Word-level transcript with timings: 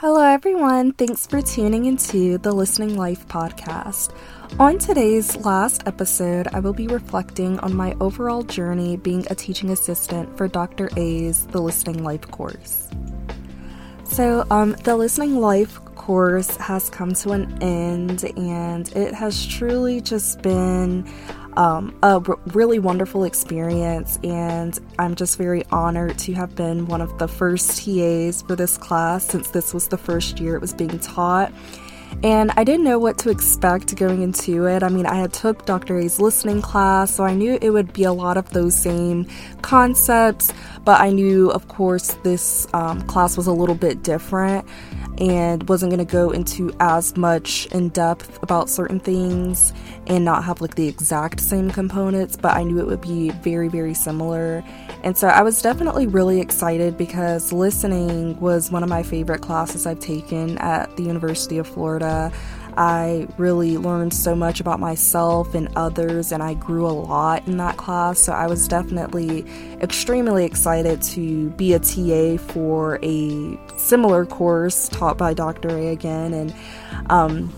Hello, 0.00 0.22
everyone. 0.22 0.92
Thanks 0.92 1.26
for 1.26 1.42
tuning 1.42 1.86
into 1.86 2.38
the 2.38 2.52
Listening 2.52 2.96
Life 2.96 3.26
podcast. 3.26 4.14
On 4.60 4.78
today's 4.78 5.36
last 5.38 5.88
episode, 5.88 6.46
I 6.52 6.60
will 6.60 6.72
be 6.72 6.86
reflecting 6.86 7.58
on 7.58 7.74
my 7.74 7.96
overall 8.00 8.44
journey 8.44 8.96
being 8.96 9.26
a 9.28 9.34
teaching 9.34 9.70
assistant 9.70 10.38
for 10.38 10.46
Dr. 10.46 10.88
A's 10.96 11.46
The 11.46 11.60
Listening 11.60 12.04
Life 12.04 12.30
course. 12.30 12.88
So, 14.04 14.46
um, 14.52 14.76
the 14.84 14.94
Listening 14.94 15.40
Life 15.40 15.84
course 15.96 16.56
has 16.58 16.88
come 16.90 17.12
to 17.14 17.32
an 17.32 17.60
end, 17.60 18.22
and 18.36 18.88
it 18.94 19.12
has 19.14 19.44
truly 19.44 20.00
just 20.00 20.42
been 20.42 21.12
um, 21.58 21.92
a 22.04 22.22
r- 22.24 22.38
really 22.54 22.78
wonderful 22.78 23.24
experience, 23.24 24.16
and 24.22 24.78
I'm 24.98 25.16
just 25.16 25.36
very 25.36 25.64
honored 25.72 26.16
to 26.20 26.32
have 26.34 26.54
been 26.54 26.86
one 26.86 27.00
of 27.00 27.18
the 27.18 27.26
first 27.26 27.84
TAs 27.84 28.42
for 28.42 28.54
this 28.54 28.78
class 28.78 29.24
since 29.24 29.50
this 29.50 29.74
was 29.74 29.88
the 29.88 29.98
first 29.98 30.38
year 30.38 30.54
it 30.54 30.60
was 30.60 30.72
being 30.72 31.00
taught. 31.00 31.52
And 32.22 32.52
I 32.52 32.62
didn't 32.62 32.84
know 32.84 32.98
what 32.98 33.18
to 33.18 33.30
expect 33.30 33.94
going 33.96 34.22
into 34.22 34.66
it. 34.66 34.82
I 34.82 34.88
mean, 34.88 35.04
I 35.04 35.16
had 35.16 35.32
took 35.32 35.66
Dr. 35.66 35.98
A's 35.98 36.20
listening 36.20 36.62
class, 36.62 37.14
so 37.14 37.24
I 37.24 37.34
knew 37.34 37.58
it 37.60 37.70
would 37.70 37.92
be 37.92 38.04
a 38.04 38.12
lot 38.12 38.36
of 38.36 38.48
those 38.50 38.76
same 38.76 39.26
concepts, 39.60 40.52
but 40.84 41.00
I 41.00 41.10
knew, 41.10 41.50
of 41.50 41.66
course, 41.66 42.14
this 42.22 42.68
um, 42.72 43.02
class 43.02 43.36
was 43.36 43.48
a 43.48 43.52
little 43.52 43.74
bit 43.74 44.04
different 44.04 44.66
and 45.18 45.68
wasn't 45.68 45.90
going 45.90 46.04
to 46.04 46.10
go 46.10 46.30
into 46.30 46.72
as 46.80 47.16
much 47.16 47.66
in 47.66 47.88
depth 47.90 48.42
about 48.42 48.70
certain 48.70 49.00
things 49.00 49.72
and 50.06 50.24
not 50.24 50.44
have 50.44 50.60
like 50.60 50.76
the 50.76 50.86
exact 50.88 51.40
same 51.40 51.70
components, 51.70 52.36
but 52.36 52.56
I 52.56 52.62
knew 52.62 52.78
it 52.78 52.86
would 52.86 53.00
be 53.00 53.30
very, 53.30 53.68
very 53.68 53.94
similar. 53.94 54.64
And 55.02 55.16
so 55.16 55.28
I 55.28 55.42
was 55.42 55.60
definitely 55.60 56.06
really 56.06 56.40
excited 56.40 56.96
because 56.96 57.52
listening 57.52 58.38
was 58.40 58.70
one 58.70 58.82
of 58.82 58.88
my 58.88 59.02
favorite 59.02 59.42
classes 59.42 59.86
I've 59.86 60.00
taken 60.00 60.58
at 60.58 60.96
the 60.96 61.02
University 61.02 61.58
of 61.58 61.66
Florida. 61.66 62.32
I 62.78 63.26
really 63.38 63.76
learned 63.76 64.14
so 64.14 64.36
much 64.36 64.60
about 64.60 64.78
myself 64.78 65.56
and 65.56 65.68
others, 65.74 66.30
and 66.30 66.40
I 66.40 66.54
grew 66.54 66.86
a 66.86 66.94
lot 66.94 67.44
in 67.48 67.56
that 67.56 67.76
class. 67.76 68.20
So 68.20 68.32
I 68.32 68.46
was 68.46 68.68
definitely 68.68 69.44
extremely 69.80 70.44
excited 70.44 71.02
to 71.02 71.50
be 71.50 71.72
a 71.72 71.80
TA 71.80 72.40
for 72.52 73.00
a 73.02 73.58
similar 73.76 74.24
course 74.24 74.88
taught 74.88 75.18
by 75.18 75.34
Dr. 75.34 75.70
A 75.70 75.88
again. 75.88 76.32
And 76.32 76.54
um, 77.10 77.52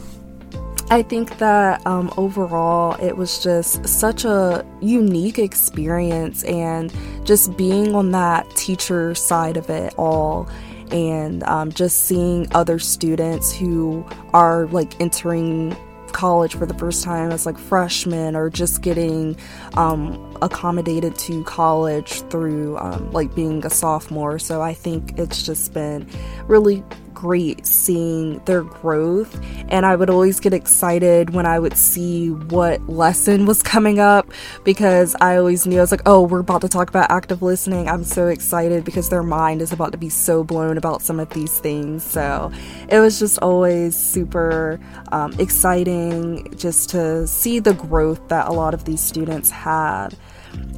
I 0.88 1.02
think 1.02 1.36
that 1.36 1.86
um, 1.86 2.10
overall 2.16 2.94
it 2.94 3.14
was 3.14 3.42
just 3.42 3.86
such 3.86 4.24
a 4.24 4.64
unique 4.80 5.38
experience, 5.38 6.44
and 6.44 6.91
just 7.24 7.58
being 7.58 7.94
on 7.94 8.10
that 8.12 8.48
teacher 8.56 9.14
side 9.14 9.58
of 9.58 9.68
it 9.68 9.92
all 9.98 10.48
and 10.92 11.42
um, 11.44 11.72
just 11.72 12.05
seeing 12.05 12.46
other 12.52 12.78
students 12.78 13.52
who 13.52 14.05
are 14.33 14.66
like 14.66 15.00
entering 15.00 15.77
college 16.12 16.55
for 16.55 16.66
the 16.66 16.74
first 16.74 17.05
time 17.05 17.30
as 17.30 17.47
like 17.47 17.56
freshmen 17.56 18.34
or 18.36 18.50
just 18.50 18.82
getting 18.82 19.36
um, 19.74 20.36
accommodated 20.42 21.16
to 21.16 21.42
college 21.44 22.22
through 22.22 22.77
um, 22.78 23.10
like 23.12 23.34
being 23.34 23.64
a 23.64 23.70
sophomore. 23.70 24.38
So 24.38 24.60
I 24.60 24.74
think 24.74 25.19
it's 25.19 25.44
just 25.44 25.72
been 25.72 26.08
really 26.47 26.82
great 27.20 27.66
seeing 27.66 28.38
their 28.46 28.62
growth 28.62 29.38
and 29.68 29.84
I 29.84 29.94
would 29.94 30.08
always 30.08 30.40
get 30.40 30.54
excited 30.54 31.30
when 31.30 31.44
I 31.44 31.58
would 31.58 31.76
see 31.76 32.30
what 32.30 32.88
lesson 32.88 33.44
was 33.44 33.62
coming 33.62 33.98
up 33.98 34.26
because 34.64 35.14
I 35.20 35.36
always 35.36 35.66
knew 35.66 35.76
I 35.76 35.80
was 35.82 35.91
like, 35.91 36.00
oh, 36.06 36.22
we're 36.22 36.41
about 36.41 36.62
to 36.62 36.68
talk 36.68 36.88
about 36.88 37.10
active 37.10 37.42
listening. 37.42 37.91
I'm 37.91 38.04
so 38.04 38.28
excited 38.28 38.84
because 38.84 39.10
their 39.10 39.22
mind 39.22 39.60
is 39.60 39.70
about 39.70 39.92
to 39.92 39.98
be 39.98 40.08
so 40.08 40.42
blown 40.42 40.78
about 40.78 41.02
some 41.02 41.20
of 41.20 41.28
these 41.30 41.58
things. 41.58 42.02
So 42.02 42.50
it 42.88 43.00
was 43.00 43.18
just 43.18 43.38
always 43.41 43.94
super 43.94 44.80
um, 45.12 45.34
exciting 45.38 46.54
just 46.56 46.88
to 46.91 47.26
see 47.26 47.58
the 47.58 47.74
growth 47.74 48.28
that 48.28 48.48
a 48.48 48.52
lot 48.52 48.72
of 48.72 48.87
these 48.87 49.02
students 49.02 49.50
had. 49.50 50.16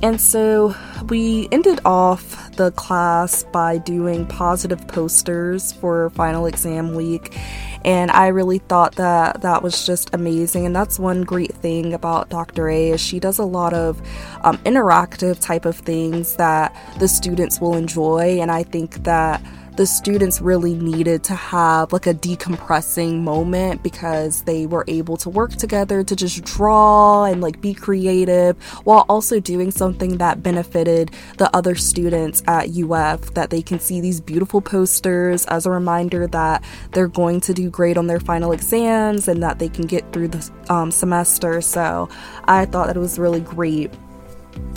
And 0.02 0.20
so 0.20 0.74
we 1.08 1.48
ended 1.52 1.80
off 1.84 2.50
the 2.56 2.72
class 2.72 3.44
by 3.44 3.78
doing 3.78 4.26
positive 4.26 4.86
posters 4.88 5.72
for 5.72 6.10
final 6.10 6.46
exam 6.46 6.94
week. 6.94 7.38
And 7.84 8.10
I 8.10 8.28
really 8.28 8.58
thought 8.58 8.96
that 8.96 9.42
that 9.42 9.62
was 9.62 9.86
just 9.86 10.12
amazing. 10.14 10.66
And 10.66 10.74
that's 10.74 10.98
one 10.98 11.22
great 11.22 11.52
thing 11.54 11.94
about 11.94 12.30
Dr. 12.30 12.68
A 12.68 12.90
is 12.90 13.00
she 13.00 13.20
does 13.20 13.38
a 13.38 13.44
lot 13.44 13.74
of 13.74 14.00
um, 14.42 14.58
interactive 14.58 15.40
type 15.40 15.64
of 15.64 15.76
things 15.76 16.36
that 16.36 16.76
the 16.98 17.08
students 17.08 17.60
will 17.60 17.74
enjoy. 17.74 18.40
And 18.40 18.50
I 18.50 18.62
think 18.64 19.04
that 19.04 19.40
the 19.76 19.86
students 19.86 20.40
really 20.40 20.74
needed 20.74 21.24
to 21.24 21.34
have 21.34 21.92
like 21.92 22.06
a 22.06 22.14
decompressing 22.14 23.20
moment 23.20 23.82
because 23.82 24.42
they 24.42 24.66
were 24.66 24.84
able 24.86 25.16
to 25.16 25.30
work 25.30 25.52
together 25.52 26.04
to 26.04 26.14
just 26.14 26.44
draw 26.44 27.24
and 27.24 27.40
like 27.40 27.60
be 27.60 27.72
creative 27.72 28.62
while 28.84 29.06
also 29.08 29.40
doing 29.40 29.70
something 29.70 30.18
that 30.18 30.42
benefited 30.42 31.10
the 31.38 31.54
other 31.56 31.74
students 31.74 32.42
at 32.46 32.68
UF 32.76 33.32
that 33.34 33.48
they 33.50 33.62
can 33.62 33.80
see 33.80 34.00
these 34.00 34.20
beautiful 34.20 34.60
posters 34.60 35.46
as 35.46 35.64
a 35.64 35.70
reminder 35.70 36.26
that 36.26 36.62
they're 36.92 37.08
going 37.08 37.40
to 37.40 37.54
do 37.54 37.70
great 37.70 37.96
on 37.96 38.06
their 38.06 38.20
final 38.20 38.52
exams 38.52 39.26
and 39.26 39.42
that 39.42 39.58
they 39.58 39.68
can 39.68 39.86
get 39.86 40.12
through 40.12 40.28
the 40.28 40.50
um, 40.68 40.90
semester. 40.90 41.60
So 41.62 42.08
I 42.44 42.66
thought 42.66 42.88
that 42.88 42.96
it 42.96 43.00
was 43.00 43.18
really 43.18 43.40
great 43.40 43.90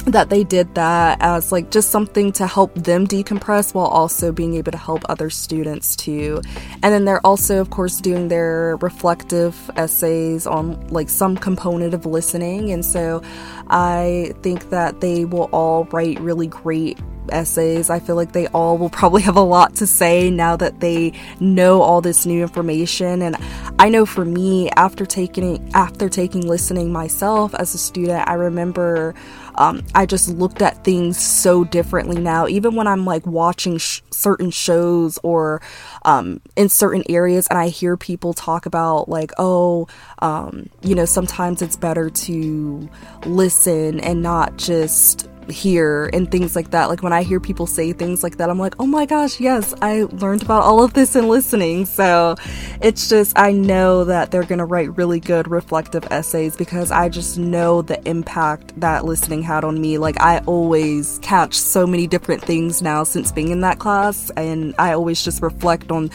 that 0.06 0.30
they 0.30 0.44
did 0.44 0.74
that 0.75 1.18
as 1.22 1.52
like 1.52 1.72
just 1.72 1.90
something 1.90 2.31
to 2.31 2.46
help 2.46 2.74
them 2.75 3.08
decompress 3.08 3.74
while 3.74 3.88
also 3.88 4.31
being 4.31 4.53
able 4.53 4.72
to 4.72 4.78
help 4.78 5.03
other 5.09 5.30
students 5.30 5.96
too. 5.96 6.41
And 6.84 6.94
then 6.94 7.06
they're 7.06 7.25
also 7.25 7.59
of 7.59 7.72
course 7.72 8.00
doing 8.00 8.28
their 8.28 8.78
reflective 8.78 9.72
essays 9.75 10.46
on 10.46 10.88
like 10.90 11.09
some 11.09 11.35
component 11.35 11.94
of 11.94 12.06
listening 12.06 12.72
and 12.72 12.85
so 12.85 13.22
I 13.68 14.34
think 14.44 14.69
that 14.69 15.02
they 15.02 15.25
will 15.25 15.50
all 15.52 15.85
write 15.85 16.19
really 16.19 16.47
great 16.47 17.00
essays. 17.31 17.90
I 17.90 18.00
feel 18.00 18.16
like 18.16 18.31
they 18.31 18.47
all 18.47 18.78
will 18.78 18.90
probably 18.90 19.22
have 19.30 19.36
a 19.36 19.41
lot 19.41 19.75
to 19.75 19.88
say 19.88 20.30
now 20.30 20.56
that 20.58 20.80
they 20.80 21.13
know 21.40 21.81
all 21.81 22.02
this 22.02 22.25
new 22.25 22.41
information 22.41 23.22
and 23.22 23.38
I 23.78 23.90
know 23.90 24.06
for 24.06 24.25
me 24.25 24.69
after 24.72 25.06
taking 25.06 25.69
after 25.74 26.09
taking 26.09 26.47
listening 26.47 26.91
myself 26.91 27.53
as 27.56 27.74
a 27.74 27.78
student, 27.78 28.28
I 28.28 28.34
remember 28.34 29.14
um, 29.58 29.84
I 29.94 30.06
just 30.06 30.30
looked 30.30 30.62
at 30.62 30.84
things 30.84 31.18
so 31.18 31.64
differently 31.64 32.22
now. 32.22 32.47
Even 32.47 32.75
when 32.75 32.88
I'm 32.88 33.06
like 33.06 33.25
watching 33.25 33.78
sh- 33.78 34.02
certain 34.12 34.52
shows 34.52 35.18
or 35.24 35.62
um, 36.03 36.41
in 36.56 36.69
certain 36.69 37.03
areas, 37.09 37.47
and 37.47 37.58
I 37.58 37.69
hear 37.69 37.97
people 37.97 38.34
talk 38.34 38.66
about 38.66 39.09
like, 39.09 39.31
oh, 39.38 39.88
um, 40.19 40.69
you 40.81 40.96
know, 40.96 41.06
sometimes 41.06 41.62
it's 41.62 41.78
better 41.78 42.09
to 42.09 42.90
listen 43.25 44.00
and 44.00 44.22
not 44.22 44.58
just 44.58 45.30
hear 45.50 46.10
and 46.14 46.30
things 46.32 46.56
like 46.56 46.72
that. 46.72 46.90
Like 46.90 47.04
when 47.04 47.14
I 47.14 47.24
hear 47.24 47.40
people 47.40 47.68
say 47.68 47.94
things 47.94 48.24
like 48.24 48.38
that, 48.38 48.50
I'm 48.50 48.60
like, 48.60 48.76
oh 48.80 48.86
my 48.86 49.06
gosh, 49.06 49.40
yes, 49.40 49.74
I 49.82 50.04
learned 50.04 50.44
about 50.44 50.64
all 50.64 50.84
of 50.84 50.94
this 50.94 51.16
in 51.16 51.28
listening. 51.28 51.86
So 51.86 52.36
it's 52.82 53.10
just, 53.10 53.38
I 53.38 53.52
know 53.52 54.04
that 54.04 54.32
they're 54.32 54.44
going 54.44 54.60
to 54.60 54.66
write 54.66 54.96
really 54.98 55.20
good 55.20 55.48
reflective 55.50 56.06
essays 56.12 56.56
because 56.56 56.92
I 56.92 57.10
just 57.10 57.38
know 57.38 57.82
the 57.82 58.02
impact 58.08 58.80
that 58.80 59.06
listening 59.06 59.42
had 59.44 59.64
on 59.64 59.80
me. 59.80 59.98
Like 59.98 60.20
I 60.20 60.40
always 60.40 61.20
catch 61.20 61.54
so 61.54 61.86
many 61.86 62.08
different 62.08 62.42
things 62.42 62.82
now 62.82 63.04
since 63.04 63.32
being 63.32 63.50
in 63.50 63.62
that 63.62 63.80
class, 63.80 64.30
and 64.32 64.74
I 64.80 64.94
always 64.94 65.24
just 65.24 65.42
reflect 65.42 65.92
on 65.92 66.10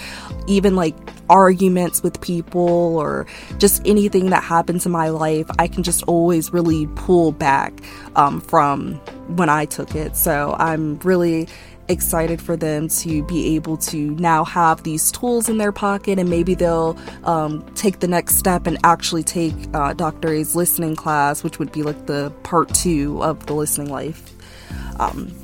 even 0.47 0.77
like 0.77 0.95
arguments 1.31 2.03
with 2.03 2.21
people 2.21 2.99
or 2.99 3.27
just 3.59 3.81
anything 3.87 4.31
that 4.31 4.43
happens 4.43 4.85
in 4.85 4.93
my 4.93 5.09
life, 5.09 5.49
I 5.59 5.69
can 5.69 5.83
just 5.83 6.03
always 6.05 6.53
really 6.53 6.89
pull 6.97 7.33
back 7.33 7.73
um, 8.17 8.41
from 8.41 9.01
when 9.37 9.49
I 9.49 9.65
took 9.65 9.95
it. 9.95 10.17
So 10.17 10.57
I'm 10.59 10.99
really 11.01 11.49
excited 11.89 12.41
for 12.41 12.57
them 12.57 12.89
to 12.89 13.25
be 13.25 13.57
able 13.57 13.77
to 13.77 14.13
now 14.13 14.45
have 14.45 14.85
these 14.85 15.11
tools 15.11 15.49
in 15.49 15.59
their 15.59 15.73
pocket 15.73 16.19
and 16.21 16.31
maybe 16.31 16.55
they'll 16.55 16.97
um, 17.25 17.67
take 17.75 17.99
the 17.99 18.07
next 18.07 18.37
step 18.37 18.67
and 18.67 18.79
actually 18.85 19.25
take 19.25 19.55
uh, 19.75 19.93
Dr. 19.93 20.29
A's 20.29 20.55
listening 20.55 20.95
class, 20.95 21.43
which 21.43 21.59
would 21.59 21.73
be 21.73 21.83
like 21.83 22.07
the 22.07 22.31
part 22.45 22.73
two 22.73 23.23
of 23.23 23.47
the 23.47 23.55
listening 23.55 23.91
life. 23.91 24.31
Um, 25.01 25.35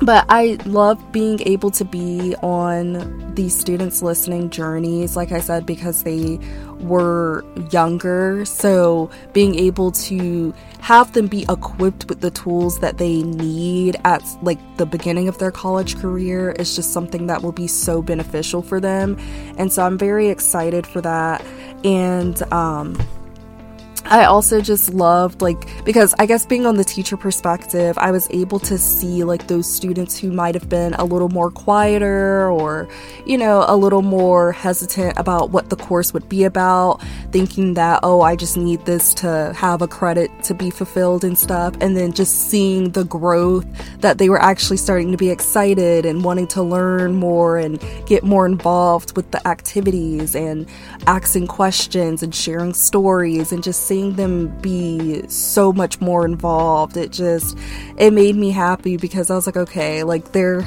but 0.00 0.24
I 0.28 0.58
love 0.66 1.12
being 1.12 1.40
able 1.42 1.70
to 1.72 1.84
be 1.84 2.34
on 2.42 3.34
these 3.34 3.56
students' 3.56 4.02
listening 4.02 4.50
journeys, 4.50 5.16
like 5.16 5.32
I 5.32 5.40
said, 5.40 5.66
because 5.66 6.02
they 6.02 6.38
were 6.80 7.44
younger. 7.70 8.44
So 8.44 9.10
being 9.32 9.54
able 9.56 9.92
to 9.92 10.52
have 10.82 11.12
them 11.12 11.28
be 11.28 11.46
equipped 11.48 12.08
with 12.08 12.20
the 12.20 12.30
tools 12.32 12.80
that 12.80 12.98
they 12.98 13.22
need 13.22 13.96
at 14.04 14.20
like 14.42 14.58
the 14.78 14.84
beginning 14.84 15.28
of 15.28 15.38
their 15.38 15.52
college 15.52 15.96
career 15.98 16.50
is 16.58 16.74
just 16.74 16.92
something 16.92 17.28
that 17.28 17.40
will 17.40 17.52
be 17.52 17.68
so 17.68 18.02
beneficial 18.02 18.62
for 18.62 18.80
them. 18.80 19.16
And 19.56 19.72
so 19.72 19.86
I'm 19.86 19.96
very 19.96 20.28
excited 20.28 20.84
for 20.84 21.00
that. 21.00 21.40
And 21.84 22.42
um 22.52 23.00
I 24.12 24.26
also 24.26 24.60
just 24.60 24.92
loved, 24.92 25.40
like, 25.40 25.66
because 25.86 26.14
I 26.18 26.26
guess 26.26 26.44
being 26.44 26.66
on 26.66 26.76
the 26.76 26.84
teacher 26.84 27.16
perspective, 27.16 27.96
I 27.96 28.10
was 28.10 28.28
able 28.30 28.58
to 28.58 28.76
see, 28.76 29.24
like, 29.24 29.46
those 29.46 29.66
students 29.66 30.18
who 30.18 30.30
might 30.30 30.54
have 30.54 30.68
been 30.68 30.92
a 30.92 31.04
little 31.04 31.30
more 31.30 31.50
quieter 31.50 32.50
or, 32.50 32.90
you 33.24 33.38
know, 33.38 33.64
a 33.66 33.74
little 33.74 34.02
more 34.02 34.52
hesitant 34.52 35.14
about 35.16 35.48
what 35.48 35.70
the 35.70 35.76
course 35.76 36.12
would 36.12 36.28
be 36.28 36.44
about, 36.44 37.00
thinking 37.30 37.72
that, 37.72 38.00
oh, 38.02 38.20
I 38.20 38.36
just 38.36 38.58
need 38.58 38.84
this 38.84 39.14
to 39.14 39.54
have 39.56 39.80
a 39.80 39.88
credit 39.88 40.30
to 40.42 40.52
be 40.52 40.68
fulfilled 40.68 41.24
and 41.24 41.38
stuff. 41.38 41.74
And 41.80 41.96
then 41.96 42.12
just 42.12 42.50
seeing 42.50 42.90
the 42.90 43.04
growth 43.04 43.64
that 44.02 44.18
they 44.18 44.28
were 44.28 44.42
actually 44.42 44.76
starting 44.76 45.10
to 45.12 45.16
be 45.16 45.30
excited 45.30 46.04
and 46.04 46.22
wanting 46.22 46.48
to 46.48 46.62
learn 46.62 47.14
more 47.14 47.56
and 47.56 47.82
get 48.04 48.24
more 48.24 48.44
involved 48.44 49.16
with 49.16 49.30
the 49.30 49.48
activities 49.48 50.34
and 50.34 50.66
asking 51.06 51.46
questions 51.46 52.22
and 52.22 52.34
sharing 52.34 52.74
stories 52.74 53.52
and 53.52 53.62
just 53.62 53.86
seeing 53.86 54.01
seeing 54.02 54.16
them 54.16 54.48
be 54.60 55.26
so 55.28 55.72
much 55.72 56.00
more 56.00 56.24
involved, 56.24 56.96
it 56.96 57.12
just 57.12 57.56
it 57.96 58.12
made 58.12 58.36
me 58.36 58.50
happy 58.50 58.96
because 58.96 59.30
I 59.30 59.34
was 59.34 59.46
like, 59.46 59.56
okay, 59.56 60.02
like 60.02 60.32
they're 60.32 60.62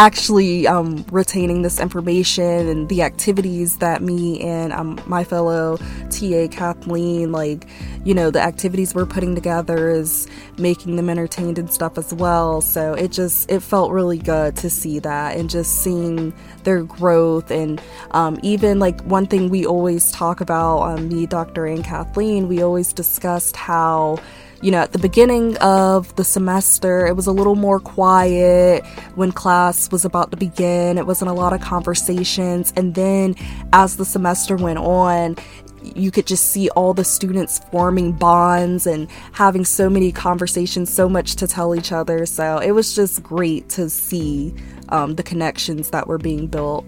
actually 0.00 0.66
um, 0.66 1.04
retaining 1.12 1.60
this 1.60 1.78
information 1.78 2.66
and 2.68 2.88
the 2.88 3.02
activities 3.02 3.76
that 3.76 4.00
me 4.00 4.40
and 4.40 4.72
um, 4.72 4.98
my 5.06 5.22
fellow 5.22 5.76
TA 6.08 6.48
Kathleen, 6.50 7.32
like, 7.32 7.66
you 8.02 8.14
know, 8.14 8.30
the 8.30 8.40
activities 8.40 8.94
we're 8.94 9.04
putting 9.04 9.34
together 9.34 9.90
is 9.90 10.26
making 10.56 10.96
them 10.96 11.10
entertained 11.10 11.58
and 11.58 11.70
stuff 11.70 11.98
as 11.98 12.14
well. 12.14 12.62
So 12.62 12.94
it 12.94 13.12
just, 13.12 13.50
it 13.50 13.60
felt 13.60 13.92
really 13.92 14.16
good 14.16 14.56
to 14.56 14.70
see 14.70 15.00
that 15.00 15.36
and 15.36 15.50
just 15.50 15.82
seeing 15.82 16.32
their 16.64 16.82
growth. 16.82 17.50
And 17.50 17.78
um, 18.12 18.40
even 18.42 18.78
like 18.78 19.02
one 19.02 19.26
thing 19.26 19.50
we 19.50 19.66
always 19.66 20.10
talk 20.12 20.40
about, 20.40 20.80
um, 20.80 21.08
me, 21.10 21.26
Dr. 21.26 21.66
and 21.66 21.84
Kathleen, 21.84 22.48
we 22.48 22.62
always 22.62 22.94
discussed 22.94 23.54
how 23.54 24.16
you 24.62 24.70
know, 24.70 24.78
at 24.78 24.92
the 24.92 24.98
beginning 24.98 25.56
of 25.58 26.14
the 26.16 26.24
semester, 26.24 27.06
it 27.06 27.16
was 27.16 27.26
a 27.26 27.32
little 27.32 27.54
more 27.54 27.80
quiet 27.80 28.84
when 29.14 29.32
class 29.32 29.90
was 29.90 30.04
about 30.04 30.30
to 30.32 30.36
begin. 30.36 30.98
It 30.98 31.06
wasn't 31.06 31.30
a 31.30 31.34
lot 31.34 31.52
of 31.52 31.60
conversations. 31.60 32.72
And 32.76 32.94
then 32.94 33.36
as 33.72 33.96
the 33.96 34.04
semester 34.04 34.56
went 34.56 34.78
on, 34.78 35.36
you 35.82 36.10
could 36.10 36.26
just 36.26 36.48
see 36.48 36.68
all 36.70 36.92
the 36.92 37.04
students 37.04 37.60
forming 37.70 38.12
bonds 38.12 38.86
and 38.86 39.10
having 39.32 39.64
so 39.64 39.88
many 39.88 40.12
conversations, 40.12 40.92
so 40.92 41.08
much 41.08 41.36
to 41.36 41.46
tell 41.46 41.74
each 41.74 41.90
other. 41.90 42.26
So 42.26 42.58
it 42.58 42.72
was 42.72 42.94
just 42.94 43.22
great 43.22 43.68
to 43.70 43.88
see 43.88 44.54
um, 44.90 45.14
the 45.14 45.22
connections 45.22 45.90
that 45.90 46.06
were 46.06 46.18
being 46.18 46.48
built. 46.48 46.84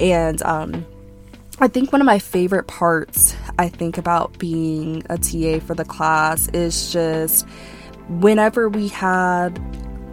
And 0.00 0.42
um, 0.42 0.84
I 1.58 1.68
think 1.68 1.90
one 1.90 2.02
of 2.02 2.06
my 2.06 2.18
favorite 2.18 2.66
parts 2.66 3.34
I 3.58 3.70
think 3.70 3.96
about 3.96 4.38
being 4.38 5.02
a 5.08 5.16
TA 5.16 5.64
for 5.64 5.74
the 5.74 5.86
class 5.86 6.48
is 6.48 6.92
just 6.92 7.48
whenever 8.08 8.68
we 8.68 8.88
had 8.88 9.58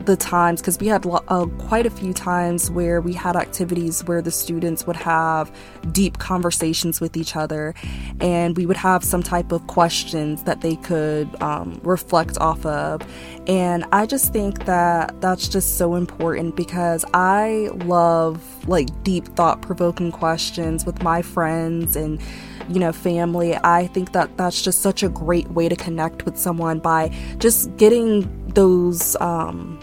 the 0.06 0.16
times 0.16 0.62
because 0.62 0.80
we 0.80 0.88
had 0.88 1.06
uh, 1.06 1.46
quite 1.60 1.86
a 1.86 1.90
few 1.90 2.14
times 2.14 2.70
where 2.72 3.02
we 3.02 3.14
had 3.14 3.36
activities 3.36 4.04
where 4.06 4.22
the 4.22 4.32
students 4.32 4.86
would 4.86 4.96
have 4.96 5.52
deep 5.92 6.18
conversations 6.20 7.00
with 7.00 7.16
each 7.18 7.36
other 7.36 7.74
and 8.20 8.58
we 8.58 8.66
would 8.66 8.78
have 8.78 9.04
some 9.04 9.24
type 9.24 9.52
of 9.52 9.66
questions 9.68 10.44
that 10.44 10.62
they 10.62 10.76
could 10.78 11.30
um, 11.42 11.80
reflect 11.84 12.38
off 12.40 12.66
of. 12.66 13.02
And 13.48 13.86
i 13.92 14.06
just 14.06 14.32
think 14.32 14.66
that 14.66 15.20
that's 15.20 15.48
just 15.50 15.78
so 15.78 15.96
important 15.96 16.56
because 16.56 17.04
i 17.14 17.70
love 17.86 18.68
like 18.68 18.88
deep 19.04 19.28
thought-provoking 19.36 20.12
questions 20.12 20.86
with 20.86 21.04
my 21.04 21.22
friends 21.22 21.96
and 21.96 22.22
you 22.70 22.80
know 22.80 22.92
family. 22.92 23.56
I 23.64 23.88
think 23.88 24.12
that 24.14 24.38
that's 24.38 24.62
just 24.62 24.82
such 24.82 25.04
a 25.04 25.10
great 25.10 25.48
way 25.50 25.70
to 25.70 25.76
connect 25.76 26.26
with 26.26 26.38
someone 26.38 26.80
by 26.80 27.10
just 27.40 27.76
getting 27.78 28.30
those 28.50 29.16
um, 29.18 29.80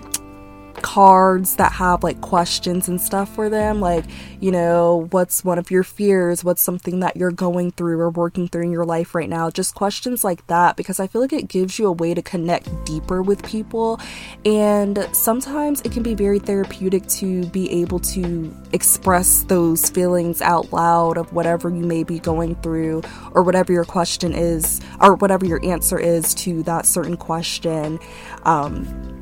cards 0.82 1.56
that 1.56 1.72
have 1.72 2.02
like 2.02 2.20
questions 2.20 2.88
and 2.88 3.00
stuff 3.00 3.34
for 3.34 3.48
them 3.48 3.80
like 3.80 4.04
you 4.40 4.50
know 4.50 5.06
what's 5.10 5.44
one 5.44 5.58
of 5.58 5.70
your 5.70 5.82
fears? 5.82 6.42
What's 6.42 6.62
something 6.62 7.00
that 7.00 7.16
you're 7.16 7.30
going 7.30 7.72
through 7.72 8.00
or 8.00 8.10
working 8.10 8.48
through 8.48 8.62
in 8.62 8.72
your 8.72 8.86
life 8.86 9.14
right 9.14 9.28
now? 9.28 9.50
Just 9.50 9.74
questions 9.74 10.24
like 10.24 10.46
that 10.46 10.76
because 10.76 10.98
i 10.98 11.06
feel 11.06 11.20
like 11.20 11.32
it 11.32 11.48
gives 11.48 11.78
you 11.78 11.86
a 11.86 11.92
way 11.92 12.14
to 12.14 12.22
connect 12.22 12.68
deeper 12.84 13.22
with 13.22 13.44
people. 13.44 14.00
And 14.44 15.06
sometimes 15.12 15.82
it 15.82 15.92
can 15.92 16.02
be 16.02 16.14
very 16.14 16.38
therapeutic 16.38 17.06
to 17.08 17.44
be 17.46 17.70
able 17.82 17.98
to 18.00 18.54
express 18.72 19.42
those 19.44 19.90
feelings 19.90 20.40
out 20.40 20.72
loud 20.72 21.18
of 21.18 21.32
whatever 21.32 21.68
you 21.68 21.84
may 21.84 22.02
be 22.02 22.18
going 22.18 22.54
through 22.56 23.02
or 23.32 23.42
whatever 23.42 23.72
your 23.72 23.84
question 23.84 24.32
is 24.32 24.80
or 25.00 25.16
whatever 25.16 25.44
your 25.44 25.64
answer 25.64 25.98
is 25.98 26.34
to 26.34 26.62
that 26.62 26.86
certain 26.86 27.16
question. 27.16 27.98
Um, 28.44 29.19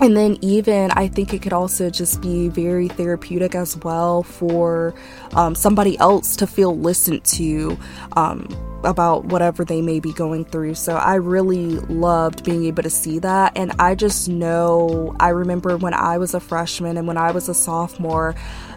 and 0.00 0.16
then 0.16 0.36
even 0.42 0.90
i 0.92 1.08
think 1.08 1.32
it 1.32 1.40
could 1.40 1.52
also 1.52 1.88
just 1.88 2.20
be 2.20 2.48
very 2.48 2.88
therapeutic 2.88 3.54
as 3.54 3.76
well 3.78 4.22
for 4.22 4.94
um, 5.34 5.54
somebody 5.54 5.98
else 5.98 6.36
to 6.36 6.46
feel 6.46 6.76
listened 6.76 7.24
to 7.24 7.76
um, 8.16 8.46
about 8.84 9.26
whatever 9.26 9.64
they 9.64 9.82
may 9.82 9.98
be 10.00 10.12
going 10.12 10.44
through. 10.44 10.74
So 10.74 10.96
i 10.96 11.14
really 11.16 11.70
loved 11.80 12.44
being 12.44 12.64
able 12.66 12.82
to 12.82 12.90
see 12.90 13.18
that. 13.20 13.52
And 13.56 13.72
i 13.78 13.94
just 13.94 14.28
know 14.28 15.14
i 15.20 15.30
remember 15.30 15.76
when 15.76 15.94
i 15.94 16.18
was 16.18 16.34
a 16.34 16.40
freshman 16.40 16.96
and 16.96 17.06
when 17.06 17.16
i 17.16 17.32
was 17.32 17.48
a 17.48 17.54
sophomore 17.54 18.34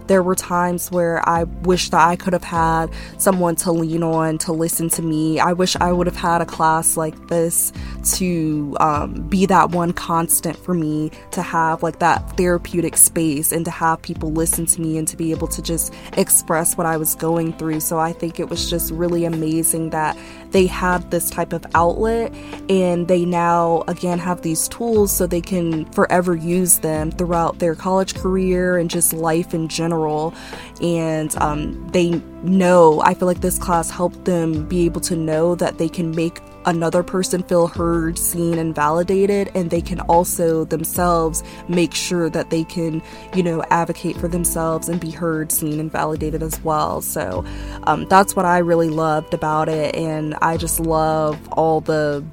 there 0.10 0.24
were 0.24 0.34
times 0.34 0.90
where 0.90 1.28
I 1.30 1.44
wish 1.44 1.92
that 1.92 2.02
I 2.02 2.16
could 2.16 2.34
have 2.34 2.44
had 2.44 2.92
someone 3.20 3.56
to 3.58 3.72
lean 3.72 4.02
on 4.02 4.40
to 4.40 4.52
listen 4.52 4.90
to 4.90 5.04
me. 5.04 5.40
I 5.40 5.54
wish 5.54 5.76
I 5.76 5.92
would 5.92 6.08
have 6.08 6.16
had 6.16 6.42
a 6.42 6.48
class 6.48 6.98
like 6.98 7.28
this 7.28 7.72
to 8.16 8.76
um, 8.80 9.28
be 9.30 9.46
that 9.46 9.70
one 9.70 9.94
constant 9.94 10.58
for 10.58 10.74
me, 10.74 11.12
to 11.30 11.44
have 11.44 11.84
like 11.84 12.00
that 12.00 12.36
therapeutic 12.38 12.98
space 12.98 13.52
and 13.52 13.64
to 13.66 13.72
have 13.72 14.02
people 14.02 14.32
listen 14.32 14.66
to 14.66 14.82
me 14.82 14.98
and 14.98 15.08
to 15.08 15.16
be 15.16 15.30
able 15.30 15.48
to 15.48 15.62
just 15.62 15.94
express 16.14 16.76
what 16.76 16.88
I 16.88 16.98
was 16.98 17.14
going 17.14 17.54
through. 17.54 17.80
So 17.80 18.00
I 18.00 18.12
think 18.12 18.40
it 18.40 18.50
was 18.50 18.68
just 18.68 18.92
really 18.92 19.26
amazing 19.26 19.92
that 19.92 20.18
they 20.50 20.66
had 20.66 21.12
this 21.12 21.30
type 21.30 21.54
of 21.54 21.64
outlet 21.76 22.34
and 22.68 23.08
they 23.08 23.26
now 23.26 23.84
again 23.88 24.18
have 24.18 24.42
these 24.42 24.68
tools 24.68 25.12
so 25.12 25.28
they 25.28 25.42
can 25.42 25.86
forever 25.92 26.36
use 26.36 26.80
them 26.80 27.12
throughout 27.12 27.60
their 27.60 27.76
college 27.76 28.16
career 28.16 28.80
and 28.80 28.90
just 28.90 29.14
life 29.14 29.54
in 29.54 29.68
general 29.68 29.99
general 30.00 30.34
and 30.82 31.36
um, 31.38 31.88
they 31.90 32.12
know 32.44 33.02
i 33.02 33.14
feel 33.14 33.28
like 33.28 33.42
this 33.42 33.58
class 33.58 33.90
helped 33.90 34.26
them 34.26 34.66
be 34.68 34.86
able 34.86 35.02
to 35.02 35.16
know 35.16 35.56
that 35.56 35.78
they 35.78 35.90
can 35.90 36.12
make 36.12 36.40
another 36.66 37.04
person 37.04 37.42
feel 37.44 37.68
heard 37.68 38.18
seen 38.18 38.58
and 38.58 38.76
validated 38.76 39.50
and 39.56 39.72
they 39.72 39.82
can 39.82 40.00
also 40.02 40.66
themselves 40.66 41.44
make 41.68 41.94
sure 41.94 42.30
that 42.30 42.50
they 42.50 42.64
can 42.64 43.02
you 43.34 43.42
know 43.44 43.64
advocate 43.72 44.16
for 44.18 44.28
themselves 44.28 44.88
and 44.90 45.00
be 45.00 45.10
heard 45.10 45.52
seen 45.52 45.80
and 45.80 45.92
validated 45.92 46.44
as 46.44 46.62
well. 46.62 47.02
So 47.02 47.46
um, 47.84 48.06
that's 48.08 48.36
what 48.36 48.46
i 48.46 48.58
really 48.60 48.90
loved 48.90 49.34
about 49.34 49.70
it 49.70 49.96
and 49.96 50.36
i 50.42 50.58
just 50.58 50.80
love 50.80 51.38
all 51.54 51.82
the 51.82 52.24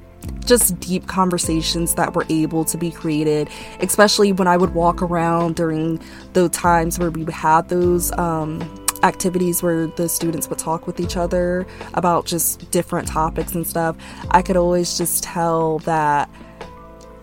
just 0.45 0.79
deep 0.79 1.07
conversations 1.07 1.95
that 1.95 2.15
were 2.15 2.25
able 2.29 2.63
to 2.65 2.77
be 2.77 2.91
created, 2.91 3.49
especially 3.81 4.31
when 4.31 4.47
I 4.47 4.57
would 4.57 4.73
walk 4.73 5.01
around 5.01 5.55
during 5.55 5.99
the 6.33 6.49
times 6.49 6.97
where 6.97 7.11
we 7.11 7.25
had 7.31 7.69
those 7.69 8.11
um, 8.17 8.61
activities 9.03 9.61
where 9.61 9.87
the 9.87 10.09
students 10.09 10.49
would 10.49 10.59
talk 10.59 10.87
with 10.87 10.99
each 10.99 11.17
other 11.17 11.67
about 11.93 12.25
just 12.25 12.69
different 12.71 13.07
topics 13.07 13.53
and 13.55 13.67
stuff. 13.67 13.95
I 14.31 14.41
could 14.41 14.57
always 14.57 14.97
just 14.97 15.23
tell 15.23 15.79
that 15.79 16.29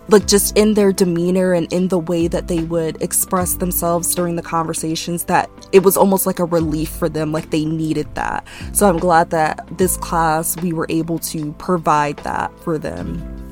like 0.09 0.27
just 0.27 0.57
in 0.57 0.75
their 0.75 0.93
demeanor 0.93 1.53
and 1.53 1.73
in 1.73 1.89
the 1.89 1.99
way 1.99 2.29
that 2.29 2.49
they 2.49 2.63
would 2.65 3.01
express 3.03 3.55
themselves 3.55 4.15
during 4.15 4.37
the 4.37 4.43
conversations 4.43 5.25
that 5.25 5.51
it 5.73 5.83
was 5.83 5.97
almost 5.97 6.27
like 6.27 6.39
a 6.39 6.45
relief 6.45 6.91
for 6.91 7.09
them 7.09 7.33
like 7.33 7.51
they 7.51 7.65
needed 7.65 8.13
that. 8.15 8.47
So 8.73 8.89
i'm 8.89 8.99
glad 8.99 9.31
that 9.31 9.67
this 9.79 9.97
class 9.97 10.57
we 10.61 10.73
were 10.73 10.87
able 10.89 11.19
to 11.21 11.53
provide 11.55 12.17
that 12.19 12.57
for 12.61 12.79
them 12.79 13.44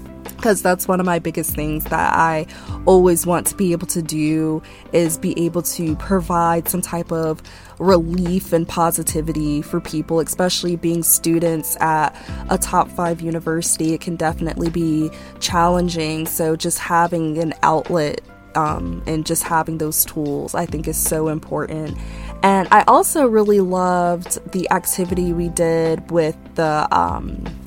because 0.42 0.60
that's 0.60 0.88
one 0.88 0.98
of 0.98 1.06
my 1.06 1.20
biggest 1.20 1.54
things 1.54 1.84
that 1.84 2.14
I 2.16 2.46
always 2.84 3.24
want 3.24 3.46
to 3.46 3.54
be 3.54 3.70
able 3.70 3.86
to 3.86 4.02
do 4.02 4.60
is 4.92 5.16
be 5.16 5.38
able 5.38 5.62
to 5.62 5.94
provide 5.94 6.68
some 6.68 6.80
type 6.82 7.12
of 7.12 7.40
relief 7.78 8.52
and 8.52 8.66
positivity 8.66 9.62
for 9.62 9.80
people, 9.80 10.18
especially 10.18 10.74
being 10.74 11.04
students 11.04 11.76
at 11.80 12.10
a 12.50 12.58
top 12.58 12.88
five 12.88 13.20
university. 13.20 13.94
It 13.94 14.00
can 14.00 14.16
definitely 14.16 14.68
be 14.68 15.12
challenging. 15.38 16.26
So, 16.26 16.56
just 16.56 16.80
having 16.80 17.38
an 17.38 17.54
outlet 17.62 18.20
um, 18.56 19.00
and 19.06 19.24
just 19.24 19.44
having 19.44 19.78
those 19.78 20.04
tools, 20.04 20.56
I 20.56 20.66
think, 20.66 20.88
is 20.88 20.96
so 20.96 21.28
important. 21.28 21.96
And 22.42 22.66
I 22.72 22.82
also 22.88 23.28
really 23.28 23.60
loved 23.60 24.50
the 24.50 24.68
activity 24.72 25.32
we 25.32 25.50
did 25.50 26.10
with 26.10 26.36
the. 26.56 26.88
Um, 26.90 27.61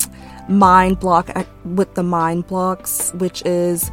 mind 0.48 1.00
block 1.00 1.30
with 1.64 1.94
the 1.94 2.02
mind 2.02 2.46
blocks, 2.46 3.12
which 3.14 3.42
is 3.44 3.90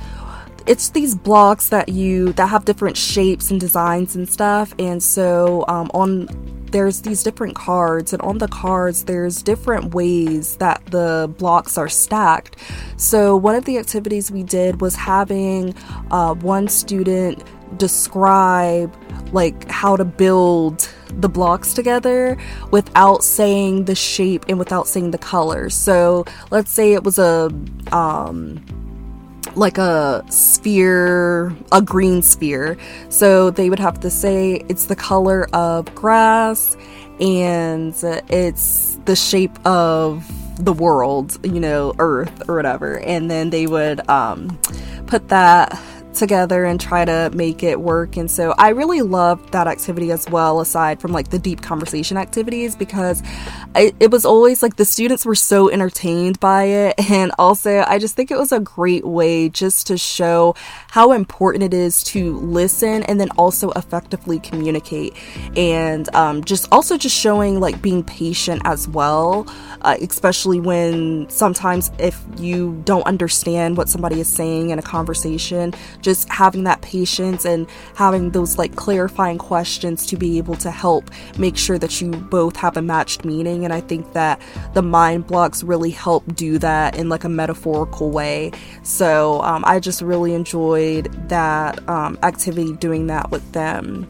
it's 0.65 0.89
these 0.89 1.13
blocks 1.13 1.69
that 1.69 1.89
you 1.89 2.33
that 2.33 2.47
have 2.47 2.65
different 2.65 2.95
shapes 2.95 3.51
and 3.51 3.59
designs 3.59 4.15
and 4.15 4.27
stuff. 4.29 4.73
And 4.79 5.03
so 5.03 5.65
um, 5.67 5.91
on 5.93 6.27
there's 6.73 7.01
these 7.01 7.21
different 7.23 7.55
cards, 7.55 8.13
and 8.13 8.21
on 8.23 8.39
the 8.39 8.47
cards, 8.47 9.05
there's 9.05 9.43
different 9.43 9.93
ways 9.93 10.57
that 10.57 10.83
the 10.87 11.31
blocks 11.37 11.77
are 11.77 11.87
stacked. 11.87 12.57
So, 12.97 13.37
one 13.37 13.55
of 13.55 13.65
the 13.65 13.77
activities 13.77 14.31
we 14.31 14.41
did 14.43 14.81
was 14.81 14.95
having 14.95 15.75
uh, 16.09 16.33
one 16.33 16.67
student 16.67 17.43
describe 17.77 18.93
like 19.31 19.69
how 19.69 19.95
to 19.95 20.03
build 20.03 20.89
the 21.19 21.29
blocks 21.29 21.73
together 21.73 22.37
without 22.71 23.23
saying 23.23 23.85
the 23.85 23.95
shape 23.95 24.45
and 24.47 24.59
without 24.59 24.87
saying 24.87 25.11
the 25.11 25.17
colors. 25.17 25.75
So 25.75 26.25
let's 26.51 26.71
say 26.71 26.93
it 26.93 27.03
was 27.03 27.19
a 27.19 27.51
um 27.91 28.63
like 29.55 29.77
a 29.77 30.23
sphere, 30.29 31.55
a 31.71 31.81
green 31.81 32.21
sphere. 32.21 32.77
So 33.09 33.51
they 33.51 33.69
would 33.69 33.79
have 33.79 33.99
to 33.99 34.09
say 34.09 34.63
it's 34.69 34.85
the 34.85 34.95
color 34.95 35.47
of 35.53 35.93
grass 35.93 36.75
and 37.19 37.93
it's 38.29 38.97
the 39.05 39.15
shape 39.15 39.63
of 39.65 40.25
the 40.63 40.73
world, 40.73 41.37
you 41.45 41.59
know, 41.59 41.93
earth 41.99 42.49
or 42.49 42.55
whatever. 42.55 42.99
And 42.99 43.29
then 43.29 43.49
they 43.49 43.67
would 43.67 44.07
um 44.09 44.57
put 45.07 45.29
that 45.29 45.79
together 46.13 46.65
and 46.65 46.79
try 46.79 47.05
to 47.05 47.31
make 47.33 47.63
it 47.63 47.79
work. 47.79 48.17
And 48.17 48.29
so 48.29 48.53
I 48.57 48.69
really 48.69 49.01
loved 49.01 49.51
that 49.53 49.67
activity 49.67 50.11
as 50.11 50.29
well, 50.29 50.59
aside 50.59 50.99
from 50.99 51.11
like 51.11 51.29
the 51.29 51.39
deep 51.39 51.61
conversation 51.61 52.17
activities, 52.17 52.75
because 52.75 53.21
it, 53.75 53.95
it, 53.99 54.11
was 54.11 54.25
always 54.25 54.61
like 54.61 54.75
the 54.75 54.85
students 54.85 55.25
were 55.25 55.35
so 55.35 55.69
entertained 55.69 56.39
by 56.39 56.63
it. 56.65 56.95
And 57.13 57.31
also, 57.37 57.83
I 57.87 57.99
just 57.99 58.15
think 58.15 58.31
it 58.31 58.37
was 58.37 58.51
a 58.51 58.59
great 58.59 59.05
way 59.05 59.47
just 59.47 59.85
to 59.87 59.97
show 59.97 60.55
how 60.89 61.11
important 61.11 61.63
it 61.63 61.73
is 61.73 62.03
to 62.05 62.37
listen 62.37 63.03
and 63.03 63.19
then 63.19 63.29
also 63.37 63.69
effectively 63.71 64.39
communicate. 64.39 65.13
And 65.55 66.13
um, 66.15 66.43
just 66.43 66.67
also 66.71 66.97
just 66.97 67.15
showing 67.15 67.59
like 67.59 67.81
being 67.83 68.03
patient 68.03 68.63
as 68.65 68.87
well, 68.87 69.45
uh, 69.81 69.95
especially 70.01 70.59
when 70.59 71.29
sometimes 71.29 71.91
if 71.99 72.19
you 72.37 72.81
don't 72.85 73.05
understand 73.05 73.77
what 73.77 73.89
somebody 73.89 74.19
is 74.19 74.27
saying 74.27 74.71
in 74.71 74.79
a 74.79 74.81
conversation, 74.81 75.73
just 76.03 76.29
having 76.29 76.65
that 76.65 76.81
patience 76.81 77.45
and 77.45 77.67
having 77.95 78.29
those 78.31 78.57
like 78.57 78.75
clarifying 78.75 79.39
questions 79.39 80.05
to 80.05 80.17
be 80.17 80.37
able 80.37 80.55
to 80.57 80.69
help 80.69 81.09
make 81.39 81.57
sure 81.57 81.79
that 81.79 81.99
you 81.99 82.11
both 82.11 82.55
have 82.55 82.77
a 82.77 82.81
matched 82.81 83.25
meaning. 83.25 83.63
And 83.65 83.73
I 83.73 83.81
think 83.81 84.13
that 84.13 84.39
the 84.73 84.83
mind 84.83 85.25
blocks 85.25 85.63
really 85.63 85.91
help 85.91 86.35
do 86.35 86.59
that 86.59 86.95
in 86.95 87.09
like 87.09 87.23
a 87.23 87.29
metaphorical 87.29 88.11
way. 88.11 88.51
So 88.83 89.41
um, 89.41 89.63
I 89.65 89.79
just 89.79 90.01
really 90.01 90.33
enjoyed 90.33 91.05
that 91.29 91.87
um, 91.89 92.19
activity 92.21 92.73
doing 92.73 93.07
that 93.07 93.31
with 93.31 93.49
them. 93.53 94.07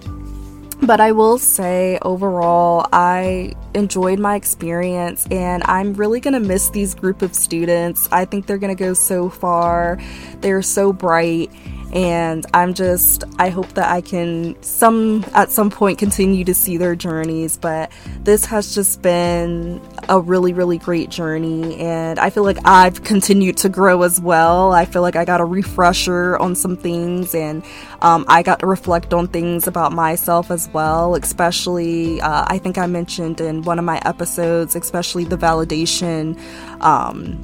But 0.81 1.00
I 1.00 1.13
will 1.13 1.38
say, 1.38 1.97
overall, 2.01 2.88
I 2.91 3.53
enjoyed 3.73 4.19
my 4.19 4.35
experience 4.35 5.25
and 5.31 5.63
I'm 5.63 5.93
really 5.93 6.19
going 6.19 6.33
to 6.33 6.41
miss 6.41 6.71
these 6.71 6.93
group 6.93 7.21
of 7.21 7.33
students. 7.33 8.09
I 8.12 8.25
think 8.25 8.47
they're 8.47 8.57
going 8.57 8.75
to 8.75 8.83
go 8.83 8.93
so 8.93 9.29
far. 9.29 9.97
They're 10.41 10.62
so 10.62 10.91
bright 10.91 11.50
and 11.93 12.45
I'm 12.53 12.73
just 12.73 13.23
I 13.39 13.50
hope 13.50 13.73
that 13.75 13.89
I 13.89 14.01
can 14.01 14.62
some 14.62 15.23
at 15.33 15.51
some 15.51 15.69
point 15.69 16.00
continue 16.00 16.43
to 16.43 16.53
see 16.53 16.77
their 16.77 16.95
journeys 16.95 17.55
but 17.55 17.91
this 18.23 18.45
has 18.45 18.73
just 18.73 19.01
been 19.01 19.79
a 20.09 20.19
really 20.19 20.53
really 20.53 20.77
great 20.77 21.09
journey. 21.09 21.77
And 21.77 22.19
I 22.19 22.29
feel 22.29 22.43
like 22.43 22.57
I've 22.65 23.03
continued 23.03 23.57
to 23.57 23.69
grow 23.69 24.01
as 24.01 24.19
well. 24.19 24.73
I 24.73 24.85
feel 24.85 25.01
like 25.01 25.15
I 25.15 25.25
got 25.25 25.39
a 25.39 25.45
refresher 25.45 26.38
on 26.38 26.55
some 26.55 26.75
things 26.75 27.35
and 27.35 27.63
um, 28.01 28.25
I 28.27 28.43
got 28.43 28.59
to 28.59 28.67
reflect 28.67 29.13
on 29.13 29.27
things 29.27 29.67
about 29.67 29.93
myself 29.93 30.51
as 30.51 30.69
well 30.73 31.15
especially 31.15 32.19
uh, 32.21 32.45
I 32.47 32.57
think 32.57 32.77
I 32.77 32.88
mentioned 32.88 33.39
in 33.39 33.62
one 33.62 33.79
of 33.79 33.85
my 33.85 34.01
episodes 34.05 34.75
especially 34.75 35.25
the 35.25 35.38
validation 35.38 36.38
um, 36.81 37.39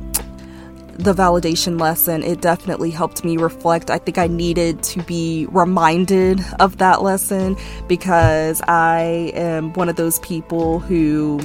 the 1.00 1.14
validation 1.14 1.80
lesson, 1.80 2.24
it 2.24 2.42
definitely 2.42 2.92
helped 2.92 3.24
me 3.24 3.38
reflect. 3.38 3.90
I 3.90 4.00
think 4.00 4.18
I 4.18 4.28
needed 4.28 4.84
to 4.84 5.02
be 5.04 5.48
reminded 5.50 6.42
of 6.60 6.78
that 6.80 7.02
lesson 7.02 7.56
because 7.88 8.62
I 8.68 9.32
am 9.34 9.72
one 9.74 9.88
of 9.88 9.96
those 9.96 10.20
people 10.20 10.80
who 10.80 11.40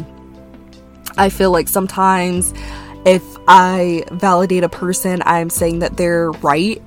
I 1.16 1.28
feel 1.28 1.52
like 1.52 1.68
sometimes 1.68 2.52
if 3.06 3.22
I 3.46 4.04
validate 4.10 4.64
a 4.64 4.68
person, 4.68 5.22
I'm 5.24 5.50
saying 5.50 5.78
that 5.80 5.96
they're 5.96 6.32
right. 6.32 6.82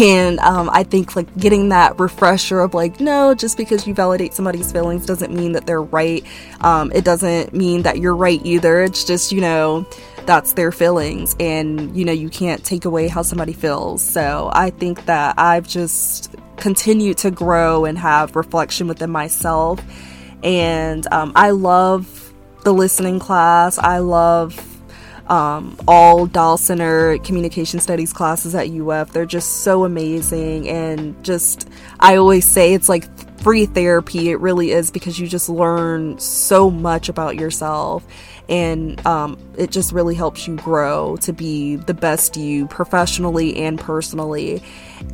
And 0.00 0.38
um, 0.40 0.68
I 0.72 0.82
think 0.82 1.14
like 1.14 1.34
getting 1.38 1.68
that 1.68 2.00
refresher 2.00 2.60
of 2.60 2.74
like, 2.74 3.00
no, 3.00 3.34
just 3.34 3.56
because 3.56 3.86
you 3.86 3.94
validate 3.94 4.34
somebody's 4.34 4.72
feelings 4.72 5.06
doesn't 5.06 5.32
mean 5.32 5.52
that 5.52 5.66
they're 5.66 5.82
right. 5.82 6.24
Um, 6.62 6.90
it 6.92 7.04
doesn't 7.04 7.54
mean 7.54 7.82
that 7.82 7.98
you're 7.98 8.16
right 8.16 8.40
either. 8.44 8.82
It's 8.82 9.04
just, 9.04 9.30
you 9.30 9.40
know, 9.40 9.86
that's 10.28 10.52
their 10.52 10.70
feelings 10.70 11.34
and 11.40 11.96
you 11.96 12.04
know 12.04 12.12
you 12.12 12.28
can't 12.28 12.62
take 12.62 12.84
away 12.84 13.08
how 13.08 13.22
somebody 13.22 13.54
feels 13.54 14.02
so 14.02 14.50
i 14.52 14.68
think 14.68 15.06
that 15.06 15.34
i've 15.38 15.66
just 15.66 16.34
continued 16.58 17.16
to 17.16 17.30
grow 17.30 17.86
and 17.86 17.96
have 17.96 18.36
reflection 18.36 18.86
within 18.86 19.08
myself 19.08 19.80
and 20.42 21.10
um, 21.14 21.32
i 21.34 21.48
love 21.48 22.34
the 22.64 22.74
listening 22.74 23.18
class 23.18 23.78
i 23.78 23.96
love 23.96 24.62
um, 25.28 25.76
all 25.86 26.26
Dial 26.26 26.56
Center 26.56 27.18
communication 27.18 27.80
studies 27.80 28.14
classes 28.14 28.54
at 28.54 28.70
UF. 28.70 29.12
They're 29.12 29.26
just 29.26 29.58
so 29.62 29.84
amazing. 29.84 30.66
And 30.68 31.22
just, 31.22 31.68
I 32.00 32.16
always 32.16 32.46
say 32.46 32.72
it's 32.72 32.88
like 32.88 33.04
free 33.48 33.64
therapy. 33.64 34.28
It 34.28 34.40
really 34.40 34.72
is 34.72 34.90
because 34.90 35.18
you 35.18 35.26
just 35.26 35.48
learn 35.48 36.18
so 36.18 36.70
much 36.70 37.08
about 37.08 37.36
yourself 37.36 38.04
and 38.46 39.04
um, 39.06 39.38
it 39.56 39.70
just 39.70 39.90
really 39.90 40.14
helps 40.14 40.46
you 40.46 40.54
grow 40.56 41.16
to 41.22 41.32
be 41.32 41.76
the 41.76 41.94
best 41.94 42.36
you 42.36 42.66
professionally 42.66 43.56
and 43.56 43.80
personally 43.80 44.62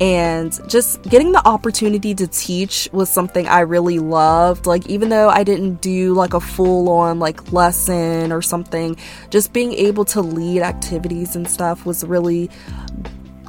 and 0.01 0.59
just 0.69 1.01
getting 1.03 1.31
the 1.31 1.47
opportunity 1.47 2.15
to 2.15 2.25
teach 2.27 2.89
was 2.91 3.09
something 3.09 3.47
i 3.47 3.59
really 3.59 3.99
loved 3.99 4.65
like 4.65 4.87
even 4.87 5.09
though 5.09 5.29
i 5.29 5.43
didn't 5.43 5.79
do 5.79 6.13
like 6.13 6.33
a 6.33 6.39
full 6.39 6.89
on 6.89 7.19
like 7.19 7.51
lesson 7.51 8.31
or 8.31 8.41
something 8.41 8.97
just 9.29 9.53
being 9.53 9.73
able 9.73 10.03
to 10.03 10.21
lead 10.21 10.61
activities 10.61 11.35
and 11.35 11.47
stuff 11.47 11.85
was 11.85 12.03
really 12.03 12.49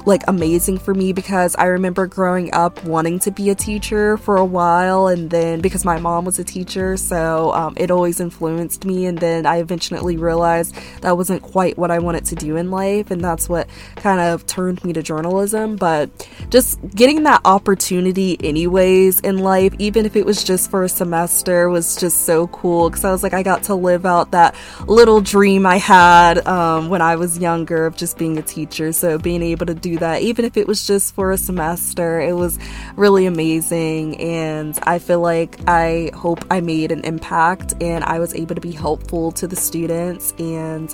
like 0.07 0.23
amazing 0.29 0.77
for 0.77 0.93
me 0.93 1.11
because 1.11 1.53
I 1.57 1.65
remember 1.65 2.07
growing 2.07 2.53
up 2.53 2.81
wanting 2.85 3.19
to 3.19 3.31
be 3.31 3.49
a 3.49 3.55
teacher 3.55 4.15
for 4.17 4.37
a 4.37 4.45
while, 4.45 5.07
and 5.07 5.29
then 5.29 5.59
because 5.59 5.83
my 5.83 5.99
mom 5.99 6.23
was 6.23 6.39
a 6.39 6.45
teacher, 6.45 6.95
so 6.95 7.51
um, 7.51 7.73
it 7.77 7.91
always 7.91 8.21
influenced 8.21 8.85
me. 8.85 9.05
And 9.05 9.17
then 9.17 9.45
I 9.45 9.57
eventually 9.57 10.15
realized 10.15 10.75
that 11.01 11.17
wasn't 11.17 11.41
quite 11.41 11.77
what 11.77 11.91
I 11.91 11.99
wanted 11.99 12.23
to 12.27 12.35
do 12.35 12.55
in 12.55 12.71
life, 12.71 13.11
and 13.11 13.21
that's 13.21 13.49
what 13.49 13.67
kind 13.97 14.21
of 14.21 14.47
turned 14.47 14.81
me 14.85 14.93
to 14.93 15.03
journalism. 15.03 15.75
But 15.75 16.09
just 16.49 16.79
getting 16.95 17.23
that 17.23 17.41
opportunity, 17.43 18.37
anyways, 18.41 19.19
in 19.19 19.39
life, 19.39 19.73
even 19.77 20.05
if 20.05 20.15
it 20.15 20.25
was 20.25 20.41
just 20.41 20.71
for 20.71 20.83
a 20.83 20.89
semester, 20.89 21.69
was 21.69 21.97
just 21.97 22.23
so 22.23 22.47
cool 22.47 22.89
because 22.89 23.03
I 23.03 23.11
was 23.11 23.23
like, 23.23 23.33
I 23.33 23.43
got 23.43 23.63
to 23.63 23.75
live 23.75 24.05
out 24.05 24.31
that 24.31 24.55
little 24.87 25.19
dream 25.19 25.65
I 25.65 25.77
had 25.77 26.47
um, 26.47 26.87
when 26.87 27.01
I 27.01 27.17
was 27.17 27.37
younger 27.37 27.85
of 27.85 27.97
just 27.97 28.17
being 28.17 28.37
a 28.37 28.41
teacher. 28.41 28.93
So 28.93 29.17
being 29.17 29.43
able 29.43 29.65
to 29.65 29.73
do 29.73 29.96
that, 29.97 30.21
even 30.21 30.45
if 30.45 30.57
it 30.57 30.67
was 30.67 30.85
just 30.85 31.15
for 31.15 31.31
a 31.31 31.37
semester. 31.37 32.19
It 32.19 32.33
was 32.33 32.59
really 32.95 33.25
amazing, 33.25 34.19
and 34.19 34.77
I 34.83 34.99
feel 34.99 35.19
like 35.19 35.59
I 35.67 36.11
hope 36.15 36.45
I 36.49 36.61
made 36.61 36.91
an 36.91 37.01
impact 37.03 37.73
and 37.81 38.03
I 38.03 38.19
was 38.19 38.33
able 38.33 38.55
to 38.55 38.61
be 38.61 38.71
helpful 38.71 39.31
to 39.33 39.47
the 39.47 39.55
students. 39.55 40.33
And, 40.39 40.93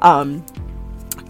um, 0.00 0.44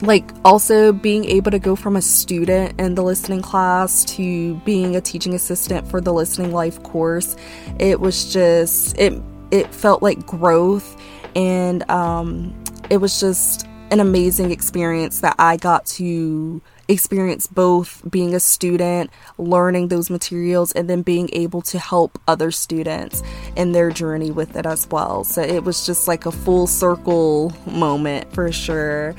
like 0.01 0.29
also 0.45 0.93
being 0.93 1.25
able 1.27 1.51
to 1.51 1.59
go 1.59 1.77
from 1.77 1.97
a 1.97 2.03
student 2.03 2.79
in 2.81 2.95
the 2.95 3.03
listening 3.03 3.41
class 3.41 4.05
to 4.05 4.55
being 4.65 4.97
a 4.97 5.01
teaching 5.01 5.35
assistant 5.35 5.89
for 5.89 6.01
the 6.01 6.13
listening 6.13 6.53
life 6.53 6.83
course 6.83 7.37
it 7.79 8.01
was 8.01 8.33
just 8.33 8.99
it 8.99 9.15
it 9.55 9.73
felt 9.73 10.03
like 10.03 10.27
growth. 10.27 10.97
And 11.37 11.89
um 11.91 12.55
it 12.91 12.99
was 12.99 13.21
just 13.21 13.67
an 13.91 14.01
amazing 14.01 14.51
experience 14.51 15.21
that 15.21 15.37
I 15.39 15.57
got 15.57 15.87
to 15.87 16.61
experience 16.89 17.47
both 17.47 18.03
being 18.11 18.35
a 18.35 18.41
student, 18.41 19.11
learning 19.39 19.89
those 19.89 20.11
materials, 20.11 20.73
and 20.73 20.89
then 20.89 21.03
being 21.03 21.29
able 21.33 21.63
to 21.63 21.79
help 21.79 22.19
other 22.29 22.51
students 22.51 23.23
in 23.57 23.73
their 23.73 23.91
journey 23.91 24.31
with 24.31 24.57
it 24.57 24.67
as 24.67 24.87
well. 24.91 25.25
So 25.25 25.43
it 25.43 25.65
was 25.65 25.87
just 25.87 26.09
like 26.09 26.27
a 26.27 26.33
full 26.33 26.67
circle 26.67 27.53
moment 27.67 28.33
for 28.33 28.51
sure. 28.53 29.15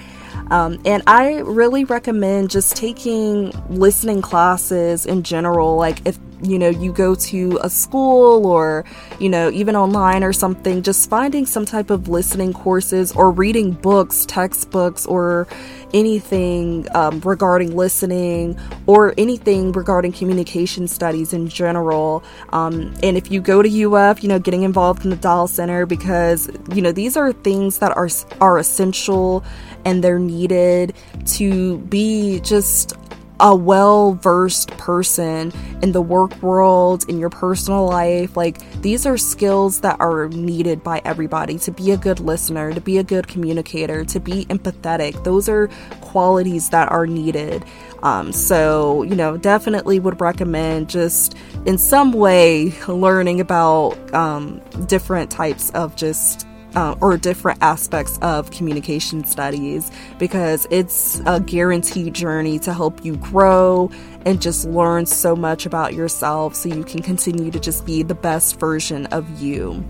Um, 0.51 0.79
and 0.85 1.01
I 1.07 1.39
really 1.39 1.85
recommend 1.85 2.51
just 2.51 2.75
taking 2.75 3.51
listening 3.69 4.21
classes 4.21 5.05
in 5.05 5.23
general. 5.23 5.75
Like, 5.75 6.05
if 6.05 6.19
you 6.41 6.59
know 6.59 6.69
you 6.69 6.91
go 6.91 7.15
to 7.15 7.59
a 7.63 7.69
school 7.69 8.45
or 8.45 8.85
you 9.19 9.29
know 9.29 9.49
even 9.51 9.75
online 9.75 10.23
or 10.23 10.33
something 10.33 10.81
just 10.81 11.09
finding 11.09 11.45
some 11.45 11.65
type 11.65 11.89
of 11.89 12.09
listening 12.09 12.53
courses 12.53 13.11
or 13.13 13.31
reading 13.31 13.71
books 13.71 14.25
textbooks 14.25 15.05
or 15.05 15.47
anything 15.93 16.85
um, 16.93 17.21
regarding 17.21 17.75
listening 17.75 18.59
or 18.85 19.13
anything 19.17 19.71
regarding 19.71 20.11
communication 20.11 20.87
studies 20.87 21.31
in 21.31 21.47
general. 21.47 22.21
Um, 22.49 22.93
and 23.01 23.15
if 23.15 23.31
you 23.31 23.39
go 23.39 23.61
to 23.61 23.69
uf 23.85 24.21
you 24.21 24.29
know 24.29 24.39
getting 24.39 24.63
involved 24.63 25.03
in 25.03 25.09
the 25.09 25.15
dial 25.15 25.47
center 25.47 25.85
because 25.85 26.49
you 26.73 26.81
know 26.81 26.91
these 26.91 27.15
are 27.15 27.31
things 27.31 27.79
that 27.79 27.95
are 27.95 28.09
are 28.41 28.57
essential 28.57 29.43
and 29.85 30.03
they're 30.03 30.19
needed 30.19 30.93
to 31.25 31.77
be 31.79 32.39
just 32.41 32.93
a 33.39 33.55
well 33.55 34.13
versed 34.13 34.69
person 34.77 35.51
in 35.81 35.91
the 35.91 36.01
work 36.01 36.41
world, 36.41 37.07
in 37.09 37.19
your 37.19 37.29
personal 37.29 37.85
life. 37.85 38.35
Like, 38.37 38.59
these 38.81 39.05
are 39.05 39.17
skills 39.17 39.81
that 39.81 39.99
are 39.99 40.29
needed 40.29 40.83
by 40.83 41.01
everybody 41.05 41.57
to 41.59 41.71
be 41.71 41.91
a 41.91 41.97
good 41.97 42.19
listener, 42.19 42.73
to 42.73 42.81
be 42.81 42.97
a 42.97 43.03
good 43.03 43.27
communicator, 43.27 44.05
to 44.05 44.19
be 44.19 44.45
empathetic. 44.45 45.23
Those 45.23 45.49
are 45.49 45.67
qualities 46.01 46.69
that 46.69 46.91
are 46.91 47.07
needed. 47.07 47.63
Um, 48.03 48.31
so, 48.31 49.03
you 49.03 49.15
know, 49.15 49.35
definitely 49.37 49.99
would 49.99 50.21
recommend 50.21 50.89
just 50.89 51.35
in 51.65 51.77
some 51.77 52.11
way 52.13 52.73
learning 52.87 53.41
about 53.41 54.13
um, 54.13 54.61
different 54.85 55.31
types 55.31 55.71
of 55.71 55.95
just 55.95 56.45
uh, 56.75 56.95
or 57.01 57.17
different 57.17 57.57
aspects 57.61 58.17
of 58.21 58.51
communication 58.51 59.23
studies 59.23 59.91
because 60.19 60.67
it's 60.69 61.21
a 61.25 61.39
guaranteed 61.39 62.13
journey 62.13 62.59
to 62.59 62.73
help 62.73 63.03
you 63.03 63.15
grow 63.17 63.89
and 64.25 64.41
just 64.41 64.65
learn 64.65 65.05
so 65.05 65.35
much 65.35 65.65
about 65.65 65.93
yourself 65.93 66.55
so 66.55 66.69
you 66.69 66.83
can 66.83 67.01
continue 67.01 67.51
to 67.51 67.59
just 67.59 67.85
be 67.85 68.03
the 68.03 68.15
best 68.15 68.59
version 68.59 69.05
of 69.07 69.41
you. 69.41 69.83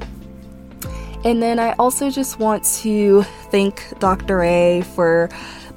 And 1.23 1.41
then 1.41 1.57
I 1.57 1.73
also 1.73 2.11
just 2.11 2.37
want 2.37 2.63
to 2.81 3.23
thank 3.49 3.83
Dr. 3.99 4.43
A 4.43 4.83
for 4.93 5.29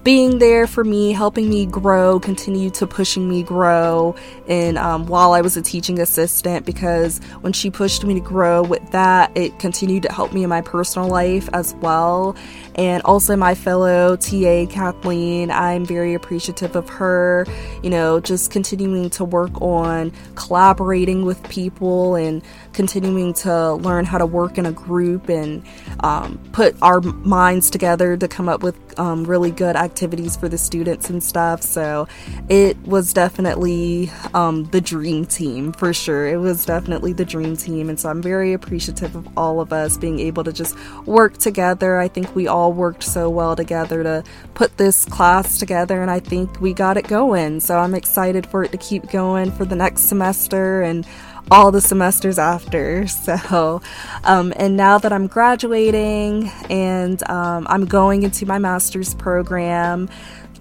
being 0.09 0.39
there 0.39 0.67
for 0.67 0.85
me, 0.85 1.13
helping 1.13 1.51
me 1.51 1.67
grow, 1.67 2.19
continue 2.19 2.71
to 2.71 2.87
pushing 2.87 3.29
me 3.29 3.43
grow. 3.43 4.17
And 4.47 4.79
um, 4.79 5.05
while 5.05 5.35
I 5.35 5.43
was 5.43 5.55
a 5.59 5.61
teaching 5.61 6.01
assistant, 6.01 6.65
because 6.65 7.19
when 7.43 7.53
she 7.53 7.71
pushed 7.71 8.03
me 8.05 8.15
to 8.15 8.21
grow 8.21 8.63
with 8.63 8.91
that, 8.93 9.31
it 9.37 9.59
continued 9.59 10.05
to 10.05 10.11
help 10.11 10.33
me 10.33 10.43
in 10.45 10.49
my 10.49 10.63
personal 10.63 11.11
life 11.11 11.51
as 11.53 11.75
well. 11.83 12.35
And 12.77 13.03
also, 13.03 13.37
my 13.37 13.55
fellow 13.55 14.17
TA, 14.17 14.65
Kathleen, 14.71 15.51
I'm 15.51 15.85
very 15.85 16.15
appreciative 16.15 16.75
of 16.75 16.89
her, 16.89 17.45
you 17.83 17.91
know, 17.91 18.19
just 18.19 18.51
continuing 18.51 19.11
to 19.11 19.27
work 19.27 19.61
on 19.61 20.11
collaborating 20.37 21.27
with 21.27 21.47
people 21.51 22.15
and 22.15 22.41
continuing 22.73 23.35
to 23.35 23.75
learn 23.75 24.07
how 24.07 24.17
to 24.17 24.25
work 24.25 24.57
in 24.57 24.65
a 24.65 24.73
group 24.73 25.29
and 25.29 25.63
um, 26.01 26.39
put 26.53 26.77
our 26.81 27.03
minds 27.03 27.69
together 27.69 28.17
to 28.17 28.27
come 28.27 28.49
up 28.49 28.63
with 28.63 28.77
um, 28.99 29.25
really 29.25 29.51
good 29.51 29.77
activities 29.77 29.98
for 29.99 30.49
the 30.49 30.59
students 30.59 31.11
and 31.11 31.23
stuff. 31.23 31.63
So 31.63 32.07
it 32.49 32.77
was 32.87 33.13
definitely 33.13 34.11
um, 34.35 34.65
the 34.67 34.81
dream 34.81 35.27
team 35.27 35.73
for 35.73 35.93
sure. 35.93 36.27
It 36.27 36.39
was 36.39 36.65
definitely 36.65 37.13
the 37.13 37.25
dream 37.25 37.57
team. 37.57 37.89
And 37.89 37.99
so 37.99 38.09
I'm 38.09 38.23
very 38.23 38.53
appreciative 38.53 39.15
of 39.17 39.29
all 39.37 39.61
of 39.61 39.73
us 39.73 39.97
being 39.97 40.21
able 40.21 40.45
to 40.45 40.53
just 40.53 40.77
work 41.07 41.39
together. 41.39 41.99
I 41.99 42.09
think 42.09 42.35
we 42.35 42.47
all 42.47 42.73
worked 42.73 43.03
so 43.03 43.29
well 43.31 43.57
together 43.57 44.03
to 44.03 44.25
put 44.55 44.77
this 44.77 45.05
class 45.05 45.59
together, 45.59 46.03
and 46.03 46.11
I 46.11 46.21
think 46.21 46.61
we 46.61 46.73
got 46.73 46.97
it 46.97 47.09
going. 47.09 47.61
So 47.61 47.79
I'm 47.79 47.95
excited 47.95 48.47
for 48.47 48.65
it 48.65 48.73
to 48.73 48.79
keep 48.79 49.11
going 49.11 49.51
for 49.53 49.65
the 49.65 49.77
next 49.77 50.03
semester 50.03 50.83
and 50.83 51.07
all 51.51 51.71
the 51.71 51.81
semesters 51.81 52.39
after. 52.39 53.07
So, 53.29 53.83
um, 54.25 54.53
and 54.57 54.77
now 54.77 54.97
that 54.99 55.13
I'm 55.13 55.27
graduating 55.27 56.49
and 56.71 57.23
um, 57.29 57.67
I'm 57.69 57.85
going 57.85 58.23
into 58.23 58.47
my 58.47 58.59
master's 58.59 59.15
program. 59.15 60.09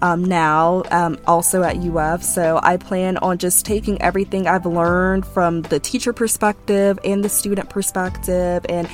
Um, 0.02 0.24
now, 0.24 0.82
um, 0.90 1.18
also 1.26 1.62
at 1.62 1.76
UF. 1.76 2.22
So 2.22 2.60
I 2.62 2.76
plan 2.76 3.16
on 3.18 3.38
just 3.38 3.64
taking 3.64 4.00
everything 4.02 4.46
I've 4.46 4.66
learned 4.66 5.26
from 5.26 5.62
the 5.62 5.80
teacher 5.80 6.12
perspective 6.12 6.98
and 7.04 7.24
the 7.24 7.28
student 7.28 7.68
perspective, 7.70 8.64
and 8.68 8.88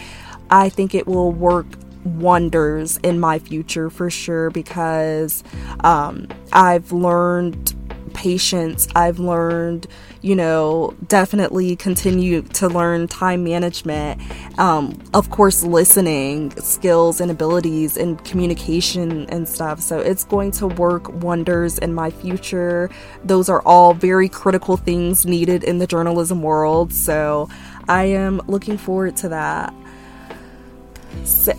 I 0.51 0.69
think 0.69 0.95
it 0.95 1.07
will 1.07 1.33
work 1.33 1.67
wonders 2.05 2.99
in 2.99 3.19
my 3.19 3.39
future 3.39 3.91
for 3.91 4.11
sure 4.11 4.51
because 4.51 5.43
um, 5.81 6.29
I've 6.53 6.93
learned 6.93 7.75
patience. 8.15 8.89
I've 8.95 9.19
learned, 9.19 9.87
you 10.23 10.35
know, 10.35 10.95
definitely 11.09 11.77
continue 11.77 12.43
to 12.43 12.69
learn 12.69 13.09
time 13.09 13.45
management. 13.45 14.21
Um, 14.59 14.99
of 15.13 15.31
course, 15.31 15.63
listening 15.63 16.51
skills 16.61 17.21
and 17.21 17.31
abilities 17.31 17.97
and 17.97 18.25
communication 18.25 19.29
and 19.29 19.49
stuff. 19.49 19.81
So 19.81 19.99
it's 19.99 20.25
going 20.25 20.53
to 20.53 20.67
work 20.67 21.13
wonders 21.23 21.79
in 21.79 21.93
my 21.93 22.11
future. 22.11 22.91
Those 23.25 23.49
are 23.49 23.61
all 23.63 23.93
very 23.93 24.29
critical 24.29 24.77
things 24.77 25.27
needed 25.27 25.65
in 25.65 25.79
the 25.79 25.87
journalism 25.87 26.43
world. 26.43 26.93
So 26.93 27.49
I 27.89 28.05
am 28.05 28.41
looking 28.47 28.79
forward 28.79 29.17
to 29.19 29.29
that 29.31 29.75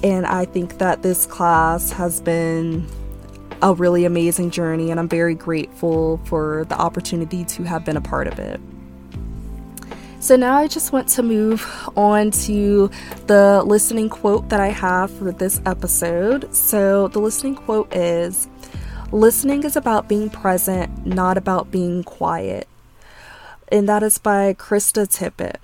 and 0.03 0.25
I 0.25 0.45
think 0.45 0.77
that 0.77 1.01
this 1.01 1.25
class 1.25 1.91
has 1.91 2.21
been 2.21 2.87
a 3.65 3.73
really 3.73 4.05
amazing 4.05 4.51
journey, 4.51 4.91
and 4.91 4.99
I'm 4.99 5.09
very 5.09 5.33
grateful 5.33 6.21
for 6.25 6.65
the 6.69 6.75
opportunity 6.75 7.43
to 7.45 7.63
have 7.63 7.83
been 7.83 7.97
a 7.97 8.01
part 8.01 8.27
of 8.27 8.37
it. 8.37 8.61
So 10.19 10.35
now 10.35 10.55
I 10.55 10.67
just 10.67 10.93
want 10.93 11.07
to 11.09 11.23
move 11.23 11.67
on 11.95 12.29
to 12.31 12.91
the 13.25 13.63
listening 13.65 14.09
quote 14.09 14.49
that 14.49 14.59
I 14.59 14.67
have 14.67 15.09
for 15.09 15.31
this 15.31 15.61
episode. 15.65 16.53
So 16.53 17.07
the 17.07 17.19
listening 17.19 17.55
quote 17.55 17.91
is 17.93 18.47
Listening 19.11 19.63
is 19.63 19.75
about 19.75 20.07
being 20.07 20.29
present, 20.29 21.07
not 21.07 21.35
about 21.35 21.71
being 21.71 22.03
quiet. 22.03 22.67
And 23.71 23.89
that 23.89 24.03
is 24.03 24.19
by 24.19 24.53
Krista 24.53 25.07
Tippett. 25.07 25.57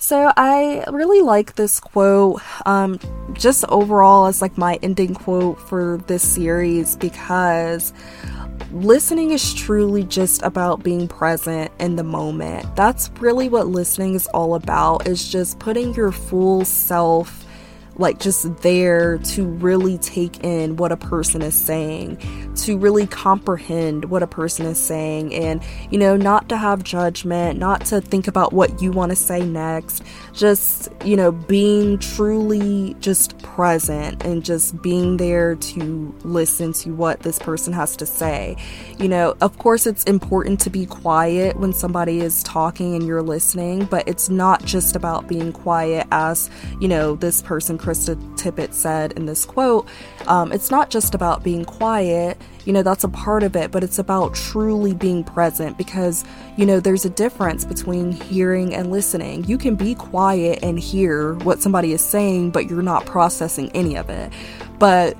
So 0.00 0.32
I 0.36 0.84
really 0.92 1.22
like 1.22 1.56
this 1.56 1.80
quote, 1.80 2.40
um, 2.64 3.00
just 3.32 3.64
overall 3.68 4.26
as 4.26 4.40
like 4.40 4.56
my 4.56 4.78
ending 4.80 5.12
quote 5.12 5.60
for 5.60 5.98
this 6.06 6.22
series 6.22 6.94
because 6.94 7.92
listening 8.72 9.32
is 9.32 9.52
truly 9.54 10.04
just 10.04 10.40
about 10.44 10.84
being 10.84 11.08
present 11.08 11.72
in 11.80 11.96
the 11.96 12.04
moment. 12.04 12.76
That's 12.76 13.10
really 13.18 13.48
what 13.48 13.66
listening 13.66 14.14
is 14.14 14.28
all 14.28 14.54
about, 14.54 15.08
is 15.08 15.28
just 15.28 15.58
putting 15.58 15.92
your 15.94 16.12
full 16.12 16.64
self 16.64 17.44
like 17.98 18.20
just 18.20 18.56
there 18.58 19.18
to 19.18 19.44
really 19.44 19.98
take 19.98 20.44
in 20.44 20.76
what 20.76 20.92
a 20.92 20.96
person 20.96 21.42
is 21.42 21.54
saying, 21.54 22.16
to 22.54 22.78
really 22.78 23.06
comprehend 23.06 24.06
what 24.06 24.22
a 24.22 24.26
person 24.26 24.66
is 24.66 24.78
saying, 24.78 25.34
and 25.34 25.62
you 25.90 25.98
know, 25.98 26.16
not 26.16 26.48
to 26.48 26.56
have 26.56 26.82
judgment, 26.84 27.58
not 27.58 27.84
to 27.86 28.00
think 28.00 28.28
about 28.28 28.52
what 28.52 28.80
you 28.80 28.92
want 28.92 29.10
to 29.10 29.16
say 29.16 29.40
next, 29.40 30.02
just 30.32 30.88
you 31.04 31.16
know, 31.16 31.32
being 31.32 31.98
truly 31.98 32.94
just 33.00 33.36
present 33.38 34.24
and 34.24 34.44
just 34.44 34.80
being 34.82 35.16
there 35.16 35.56
to 35.56 36.14
listen 36.22 36.72
to 36.72 36.90
what 36.92 37.20
this 37.20 37.38
person 37.38 37.72
has 37.72 37.96
to 37.96 38.06
say. 38.06 38.56
You 38.98 39.08
know, 39.08 39.36
of 39.40 39.58
course, 39.58 39.86
it's 39.86 40.04
important 40.04 40.60
to 40.60 40.70
be 40.70 40.86
quiet 40.86 41.56
when 41.56 41.72
somebody 41.72 42.20
is 42.20 42.42
talking 42.42 42.94
and 42.94 43.06
you're 43.06 43.22
listening, 43.22 43.86
but 43.86 44.06
it's 44.08 44.28
not 44.28 44.64
just 44.64 44.94
about 44.94 45.26
being 45.28 45.52
quiet, 45.52 46.06
as 46.12 46.50
you 46.80 46.88
know, 46.88 47.16
this 47.16 47.42
person 47.42 47.78
Krista 47.88 48.16
Tippett 48.36 48.74
said 48.74 49.12
in 49.12 49.24
this 49.24 49.46
quote, 49.46 49.88
um, 50.26 50.52
it's 50.52 50.70
not 50.70 50.90
just 50.90 51.14
about 51.14 51.42
being 51.42 51.64
quiet, 51.64 52.36
you 52.66 52.72
know, 52.74 52.82
that's 52.82 53.02
a 53.02 53.08
part 53.08 53.42
of 53.42 53.56
it, 53.56 53.70
but 53.70 53.82
it's 53.82 53.98
about 53.98 54.34
truly 54.34 54.92
being 54.92 55.24
present 55.24 55.78
because, 55.78 56.22
you 56.58 56.66
know, 56.66 56.80
there's 56.80 57.06
a 57.06 57.10
difference 57.10 57.64
between 57.64 58.12
hearing 58.12 58.74
and 58.74 58.90
listening. 58.90 59.42
You 59.44 59.56
can 59.56 59.74
be 59.74 59.94
quiet 59.94 60.58
and 60.62 60.78
hear 60.78 61.32
what 61.36 61.62
somebody 61.62 61.92
is 61.92 62.04
saying, 62.04 62.50
but 62.50 62.68
you're 62.68 62.82
not 62.82 63.06
processing 63.06 63.70
any 63.74 63.96
of 63.96 64.10
it. 64.10 64.30
But 64.78 65.16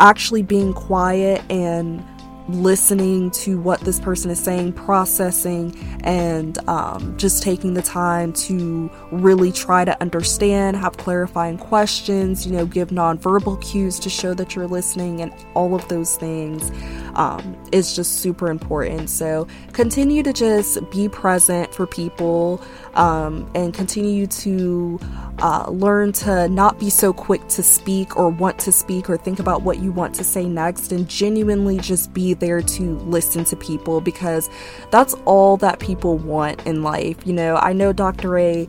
actually 0.00 0.42
being 0.42 0.74
quiet 0.74 1.44
and 1.48 2.04
listening 2.48 3.30
to 3.32 3.60
what 3.60 3.80
this 3.80 3.98
person 3.98 4.30
is 4.30 4.38
saying, 4.38 4.72
processing, 4.72 5.76
and 6.04 6.58
um, 6.68 7.16
just 7.16 7.42
taking 7.42 7.74
the 7.74 7.82
time 7.82 8.32
to 8.32 8.90
really 9.10 9.50
try 9.50 9.84
to 9.84 10.00
understand, 10.00 10.76
have 10.76 10.96
clarifying 10.96 11.58
questions, 11.58 12.46
you 12.46 12.52
know, 12.52 12.66
give 12.66 12.90
nonverbal 12.90 13.60
cues 13.62 13.98
to 13.98 14.08
show 14.08 14.34
that 14.34 14.54
you're 14.54 14.68
listening, 14.68 15.20
and 15.20 15.32
all 15.54 15.74
of 15.74 15.86
those 15.88 16.16
things 16.16 16.70
um, 17.14 17.56
is 17.72 17.96
just 17.96 18.20
super 18.20 18.48
important. 18.48 19.10
So 19.10 19.46
continue 19.72 20.22
to 20.22 20.32
just 20.32 20.78
be 20.90 21.08
present 21.08 21.74
for 21.74 21.86
people 21.86 22.62
um, 22.94 23.50
and 23.54 23.74
continue 23.74 24.26
to 24.26 24.98
uh, 25.40 25.68
learn 25.70 26.12
to 26.12 26.48
not 26.48 26.78
be 26.78 26.88
so 26.90 27.12
quick 27.12 27.46
to 27.48 27.62
speak 27.62 28.16
or 28.16 28.28
want 28.28 28.58
to 28.60 28.72
speak 28.72 29.10
or 29.10 29.16
think 29.16 29.38
about 29.38 29.62
what 29.62 29.78
you 29.78 29.92
want 29.92 30.14
to 30.14 30.24
say 30.24 30.46
next 30.46 30.92
and 30.92 31.08
genuinely 31.08 31.78
just 31.78 32.12
be 32.14 32.34
there 32.34 32.62
to 32.62 32.96
listen 33.00 33.44
to 33.44 33.56
people 33.56 34.00
because 34.00 34.48
that's 34.90 35.14
all 35.24 35.56
that 35.58 35.78
people 35.78 36.16
want 36.18 36.66
in 36.66 36.82
life. 36.82 37.26
You 37.26 37.34
know, 37.34 37.56
I 37.56 37.72
know 37.72 37.92
Dr. 37.92 38.38
A 38.38 38.66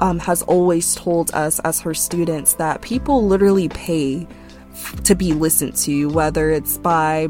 um, 0.00 0.18
has 0.20 0.42
always 0.42 0.94
told 0.94 1.30
us 1.32 1.58
as 1.60 1.80
her 1.80 1.94
students 1.94 2.54
that 2.54 2.80
people 2.82 3.26
literally 3.26 3.68
pay 3.68 4.26
to 5.04 5.14
be 5.14 5.32
listened 5.32 5.76
to, 5.76 6.08
whether 6.08 6.50
it's 6.50 6.78
by 6.78 7.28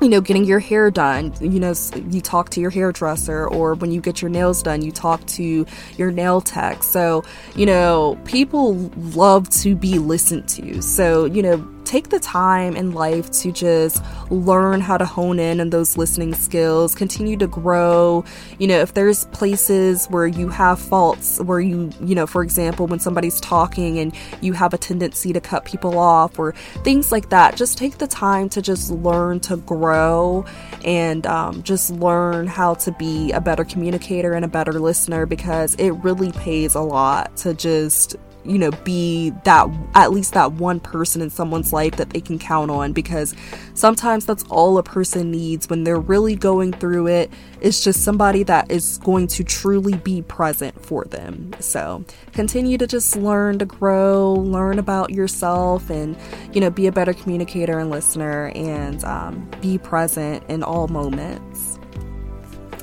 you 0.00 0.08
know, 0.08 0.20
getting 0.20 0.44
your 0.44 0.58
hair 0.58 0.90
done, 0.90 1.34
you 1.40 1.60
know, 1.60 1.74
you 2.08 2.20
talk 2.20 2.50
to 2.50 2.60
your 2.60 2.70
hairdresser, 2.70 3.46
or 3.46 3.74
when 3.74 3.92
you 3.92 4.00
get 4.00 4.22
your 4.22 4.30
nails 4.30 4.62
done, 4.62 4.82
you 4.82 4.92
talk 4.92 5.24
to 5.26 5.66
your 5.96 6.10
nail 6.10 6.40
tech. 6.40 6.82
So, 6.82 7.22
you 7.54 7.66
know, 7.66 8.18
people 8.24 8.76
love 9.14 9.48
to 9.60 9.76
be 9.76 9.98
listened 9.98 10.48
to. 10.50 10.80
So, 10.80 11.26
you 11.26 11.42
know, 11.42 11.58
take 11.90 12.08
the 12.08 12.20
time 12.20 12.76
in 12.76 12.92
life 12.92 13.28
to 13.32 13.50
just 13.50 14.00
learn 14.30 14.80
how 14.80 14.96
to 14.96 15.04
hone 15.04 15.40
in 15.40 15.60
on 15.60 15.70
those 15.70 15.96
listening 15.96 16.32
skills, 16.32 16.94
continue 16.94 17.36
to 17.36 17.48
grow. 17.48 18.24
You 18.60 18.68
know, 18.68 18.78
if 18.78 18.94
there's 18.94 19.24
places 19.26 20.06
where 20.06 20.28
you 20.28 20.50
have 20.50 20.78
faults, 20.78 21.40
where 21.40 21.58
you, 21.58 21.90
you 22.00 22.14
know, 22.14 22.28
for 22.28 22.44
example, 22.44 22.86
when 22.86 23.00
somebody's 23.00 23.40
talking 23.40 23.98
and 23.98 24.14
you 24.40 24.52
have 24.52 24.72
a 24.72 24.78
tendency 24.78 25.32
to 25.32 25.40
cut 25.40 25.64
people 25.64 25.98
off 25.98 26.38
or 26.38 26.52
things 26.84 27.10
like 27.10 27.30
that, 27.30 27.56
just 27.56 27.76
take 27.76 27.98
the 27.98 28.06
time 28.06 28.48
to 28.50 28.62
just 28.62 28.92
learn 28.92 29.40
to 29.40 29.56
grow 29.56 30.44
and 30.84 31.26
um, 31.26 31.60
just 31.64 31.90
learn 31.90 32.46
how 32.46 32.74
to 32.74 32.92
be 32.92 33.32
a 33.32 33.40
better 33.40 33.64
communicator 33.64 34.34
and 34.34 34.44
a 34.44 34.48
better 34.48 34.74
listener 34.74 35.26
because 35.26 35.74
it 35.74 35.90
really 35.90 36.30
pays 36.30 36.76
a 36.76 36.80
lot 36.80 37.36
to 37.38 37.52
just 37.52 38.14
you 38.44 38.58
know, 38.58 38.70
be 38.84 39.30
that 39.44 39.68
at 39.94 40.12
least 40.12 40.34
that 40.34 40.52
one 40.52 40.80
person 40.80 41.20
in 41.22 41.30
someone's 41.30 41.72
life 41.72 41.96
that 41.96 42.10
they 42.10 42.20
can 42.20 42.38
count 42.38 42.70
on 42.70 42.92
because 42.92 43.34
sometimes 43.74 44.26
that's 44.26 44.44
all 44.44 44.78
a 44.78 44.82
person 44.82 45.30
needs 45.30 45.68
when 45.68 45.84
they're 45.84 46.00
really 46.00 46.34
going 46.34 46.72
through 46.72 47.06
it. 47.06 47.30
It's 47.60 47.82
just 47.84 48.02
somebody 48.02 48.42
that 48.44 48.70
is 48.70 48.98
going 48.98 49.26
to 49.28 49.44
truly 49.44 49.94
be 49.94 50.22
present 50.22 50.80
for 50.84 51.04
them. 51.04 51.52
So 51.60 52.04
continue 52.32 52.78
to 52.78 52.86
just 52.86 53.16
learn 53.16 53.58
to 53.58 53.66
grow, 53.66 54.32
learn 54.32 54.78
about 54.78 55.10
yourself, 55.10 55.90
and, 55.90 56.16
you 56.52 56.60
know, 56.60 56.70
be 56.70 56.86
a 56.86 56.92
better 56.92 57.12
communicator 57.12 57.78
and 57.78 57.90
listener 57.90 58.52
and 58.54 59.04
um, 59.04 59.50
be 59.60 59.76
present 59.76 60.42
in 60.48 60.62
all 60.62 60.88
moments. 60.88 61.78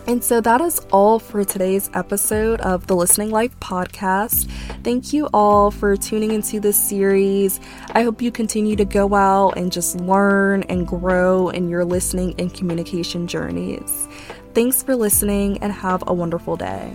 And 0.08 0.24
so 0.24 0.40
that 0.40 0.62
is 0.62 0.80
all 0.94 1.20
for 1.20 1.44
today's 1.44 1.90
episode 1.94 2.62
of 2.62 2.88
the 2.88 2.96
Listening 2.96 3.30
Life 3.30 3.60
podcast. 3.60 4.50
Thank 4.82 5.12
you 5.12 5.28
all 5.34 5.70
for 5.70 5.98
tuning 5.98 6.32
into 6.32 6.62
this 6.62 6.82
series. 6.82 7.60
I 7.92 8.04
hope 8.04 8.22
you 8.22 8.32
continue 8.32 8.78
to 8.78 8.86
go 8.86 9.14
out 9.14 9.58
and 9.58 9.70
just 9.70 10.00
learn 10.00 10.64
and 10.64 10.88
grow 10.88 11.50
in 11.50 11.68
your 11.68 11.84
listening 11.84 12.36
and 12.40 12.54
communication 12.54 13.28
journeys. 13.28 14.08
Thanks 14.54 14.82
for 14.82 14.96
listening 14.96 15.58
and 15.62 15.74
have 15.74 16.06
a 16.08 16.14
wonderful 16.14 16.56
day. 16.56 16.90